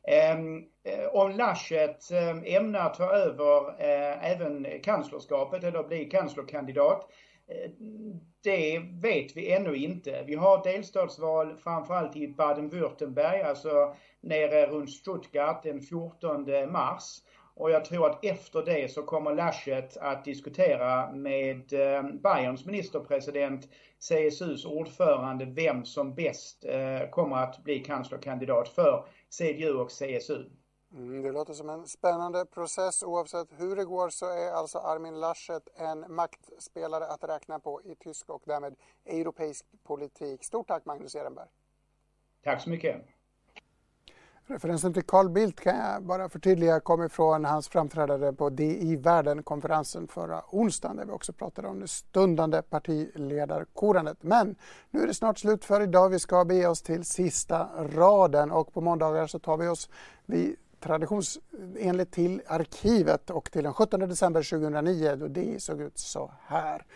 Ehm, 0.06 0.64
eh, 0.82 1.06
om 1.12 1.30
Laschet 1.30 2.10
eh, 2.10 2.54
ämnar 2.54 2.88
ta 2.88 3.12
över 3.12 3.68
eh, 3.68 4.32
även 4.32 4.66
kanslerskapet 4.82 5.64
eller 5.64 5.82
bli 5.82 6.04
kanslerkandidat, 6.04 7.10
det 8.44 8.78
vet 9.02 9.36
vi 9.36 9.52
ännu 9.52 9.76
inte. 9.76 10.24
Vi 10.26 10.34
har 10.34 10.64
delstatsval 10.64 11.56
framförallt 11.56 12.16
i 12.16 12.28
Baden-Württemberg, 12.28 13.42
alltså 13.42 13.94
nere 14.20 14.66
runt 14.66 14.90
Stuttgart 14.90 15.62
den 15.62 15.80
14 15.80 16.72
mars. 16.72 17.18
Och 17.56 17.70
jag 17.70 17.84
tror 17.84 18.10
att 18.10 18.24
efter 18.24 18.62
det 18.62 18.90
så 18.90 19.02
kommer 19.02 19.34
Laschet 19.34 19.96
att 19.96 20.24
diskutera 20.24 21.12
med 21.12 21.62
Bayerns 22.22 22.66
ministerpresident, 22.66 23.68
CSUs 24.08 24.64
ordförande, 24.64 25.44
vem 25.44 25.84
som 25.84 26.14
bäst 26.14 26.64
kommer 27.10 27.36
att 27.36 27.64
bli 27.64 27.78
kanslerkandidat 27.78 28.68
för 28.68 29.06
CDU 29.36 29.74
och 29.74 29.90
CSU. 29.90 30.50
Mm, 30.92 31.22
det 31.22 31.32
låter 31.32 31.54
som 31.54 31.70
en 31.70 31.86
spännande 31.86 32.46
process. 32.46 33.02
Oavsett 33.02 33.48
hur 33.58 33.76
det 33.76 33.84
går 33.84 34.08
så 34.08 34.26
är 34.26 34.52
alltså 34.52 34.78
Armin 34.78 35.20
Laschet 35.20 35.68
en 35.74 36.14
maktspelare 36.14 37.06
att 37.06 37.24
räkna 37.24 37.58
på 37.58 37.82
i 37.82 37.94
tysk 37.94 38.30
och 38.30 38.42
därmed 38.46 38.74
europeisk 39.04 39.66
politik. 39.82 40.44
Stort 40.44 40.68
tack 40.68 40.84
Magnus 40.84 41.14
Ehrenberg. 41.14 41.48
Tack 42.42 42.62
så 42.62 42.70
mycket. 42.70 42.96
Referensen 44.46 44.92
till 44.92 45.02
Carl 45.02 45.28
Bildt 45.28 45.60
kan 45.60 45.76
jag 45.76 46.02
bara 46.02 46.28
förtydliga 46.28 46.80
kom 46.80 47.02
ifrån 47.02 47.44
hans 47.44 47.68
framträdande 47.68 48.32
på 48.32 48.50
DI 48.50 48.96
Världen-konferensen 48.96 50.08
förra 50.08 50.42
onsdagen 50.50 50.96
där 50.96 51.04
vi 51.04 51.12
också 51.12 51.32
pratade 51.32 51.68
om 51.68 51.80
det 51.80 51.88
stundande 51.88 52.62
partiledarkorandet. 52.62 54.18
Men 54.20 54.56
nu 54.90 55.02
är 55.02 55.06
det 55.06 55.14
snart 55.14 55.38
slut 55.38 55.64
för 55.64 55.80
idag. 55.80 56.08
Vi 56.08 56.18
ska 56.18 56.44
bege 56.44 56.66
oss 56.66 56.82
till 56.82 57.04
sista 57.04 57.68
raden 57.94 58.50
och 58.50 58.72
på 58.72 58.80
måndagar 58.80 59.26
så 59.26 59.38
tar 59.38 59.56
vi 59.56 59.68
oss 59.68 59.88
vi 60.26 60.56
traditionsenligt 60.80 62.12
till 62.12 62.42
arkivet 62.46 63.30
och 63.30 63.50
till 63.50 63.64
den 63.64 63.72
17 63.72 64.00
december 64.00 64.50
2009 64.50 65.16
då 65.16 65.28
DI 65.28 65.60
såg 65.60 65.80
ut 65.80 65.98
så 65.98 66.30
här. 66.46 66.86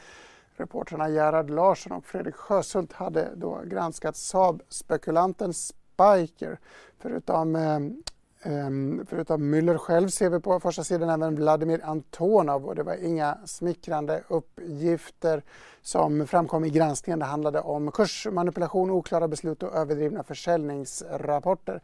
Reportrarna 0.56 1.08
Gerhard 1.08 1.50
Larsson 1.50 1.92
och 1.92 2.04
Fredrik 2.04 2.34
Sjöshult 2.34 2.92
hade 2.92 3.28
då 3.36 3.60
granskat 3.64 4.14
Saab-spekulantens 4.14 5.74
Spiker. 5.98 6.58
Förutom 6.98 7.56
ehm, 7.56 8.02
ehm, 8.42 9.06
förutom 9.08 9.54
Müller 9.54 9.78
själv 9.78 10.08
ser 10.08 10.30
vi 10.30 10.40
på 10.40 10.60
första 10.60 10.84
sidan 10.84 11.10
även 11.10 11.34
Vladimir 11.34 11.80
Antonov 11.84 12.66
och 12.66 12.74
det 12.74 12.82
var 12.82 13.04
inga 13.04 13.38
smickrande 13.44 14.22
uppgifter 14.28 15.42
som 15.82 16.26
framkom 16.26 16.64
i 16.64 16.70
granskningen. 16.70 17.18
Det 17.18 17.24
handlade 17.24 17.60
om 17.60 17.90
kursmanipulation, 17.90 18.90
oklara 18.90 19.28
beslut 19.28 19.62
och 19.62 19.74
överdrivna 19.74 20.22
försäljningsrapporter. 20.22 21.82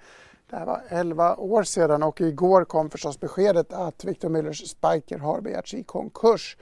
Det 0.51 0.57
här 0.57 0.67
var 0.67 0.83
11 0.89 1.37
år 1.37 1.63
sedan 1.63 2.03
och 2.03 2.21
igår 2.21 2.65
kom 2.65 2.91
förstås 2.91 3.21
beskedet 3.21 3.73
att 3.73 4.05
Victor 4.05 4.29
Müllers 4.29 4.67
Spiker 4.67 5.19
har 5.19 5.41
begärts 5.41 5.75
i 5.75 5.83
konkurs. 5.83 6.57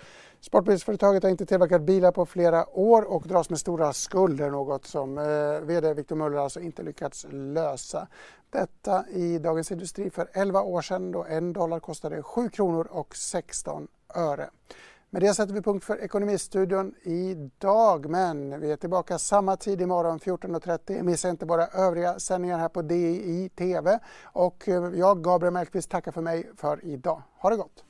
Sportbilsföretaget 0.44 1.22
har 1.22 1.30
inte 1.30 1.46
tillverkat 1.46 1.82
bilar 1.82 2.12
på 2.12 2.26
flera 2.26 2.78
år 2.78 3.02
och 3.02 3.22
dras 3.28 3.50
med 3.50 3.58
stora 3.58 3.92
skulder, 3.92 4.50
något 4.50 4.86
som 4.86 5.18
eh, 5.18 5.60
VD 5.60 5.94
Victor 5.94 6.16
Muller 6.16 6.38
alltså 6.38 6.60
inte 6.60 6.82
lyckats 6.82 7.26
lösa. 7.30 8.08
Detta 8.50 9.04
i 9.08 9.38
Dagens 9.38 9.72
Industri 9.72 10.10
för 10.10 10.28
11 10.32 10.62
år 10.62 10.82
sedan 10.82 11.12
då 11.12 11.24
en 11.24 11.52
dollar 11.52 11.80
kostade 11.80 12.22
7 12.22 12.48
kronor 12.48 12.88
och 12.90 13.16
16 13.16 13.88
öre. 14.14 14.50
Med 15.10 15.22
det 15.22 15.34
sätter 15.34 15.54
vi 15.54 15.62
punkt 15.62 15.84
för 15.84 16.04
Ekonomistudion 16.04 16.94
idag, 17.02 18.10
men 18.10 18.60
vi 18.60 18.72
är 18.72 18.76
tillbaka 18.76 19.18
samma 19.18 19.56
tid 19.56 19.80
imorgon 19.80 20.18
14.30. 20.18 21.02
Missa 21.02 21.28
inte 21.28 21.46
våra 21.46 21.66
övriga 21.66 22.18
sändningar 22.18 22.58
här 22.58 22.68
på 22.68 22.82
DI 22.82 23.48
TV. 23.48 23.98
Och 24.22 24.68
eh, 24.68 24.90
jag, 24.94 25.24
Gabriel 25.24 25.52
Mellqvist, 25.52 25.90
tackar 25.90 26.12
för 26.12 26.22
mig 26.22 26.50
för 26.56 26.84
idag. 26.84 27.22
Ha 27.38 27.50
det 27.50 27.56
gott! 27.56 27.84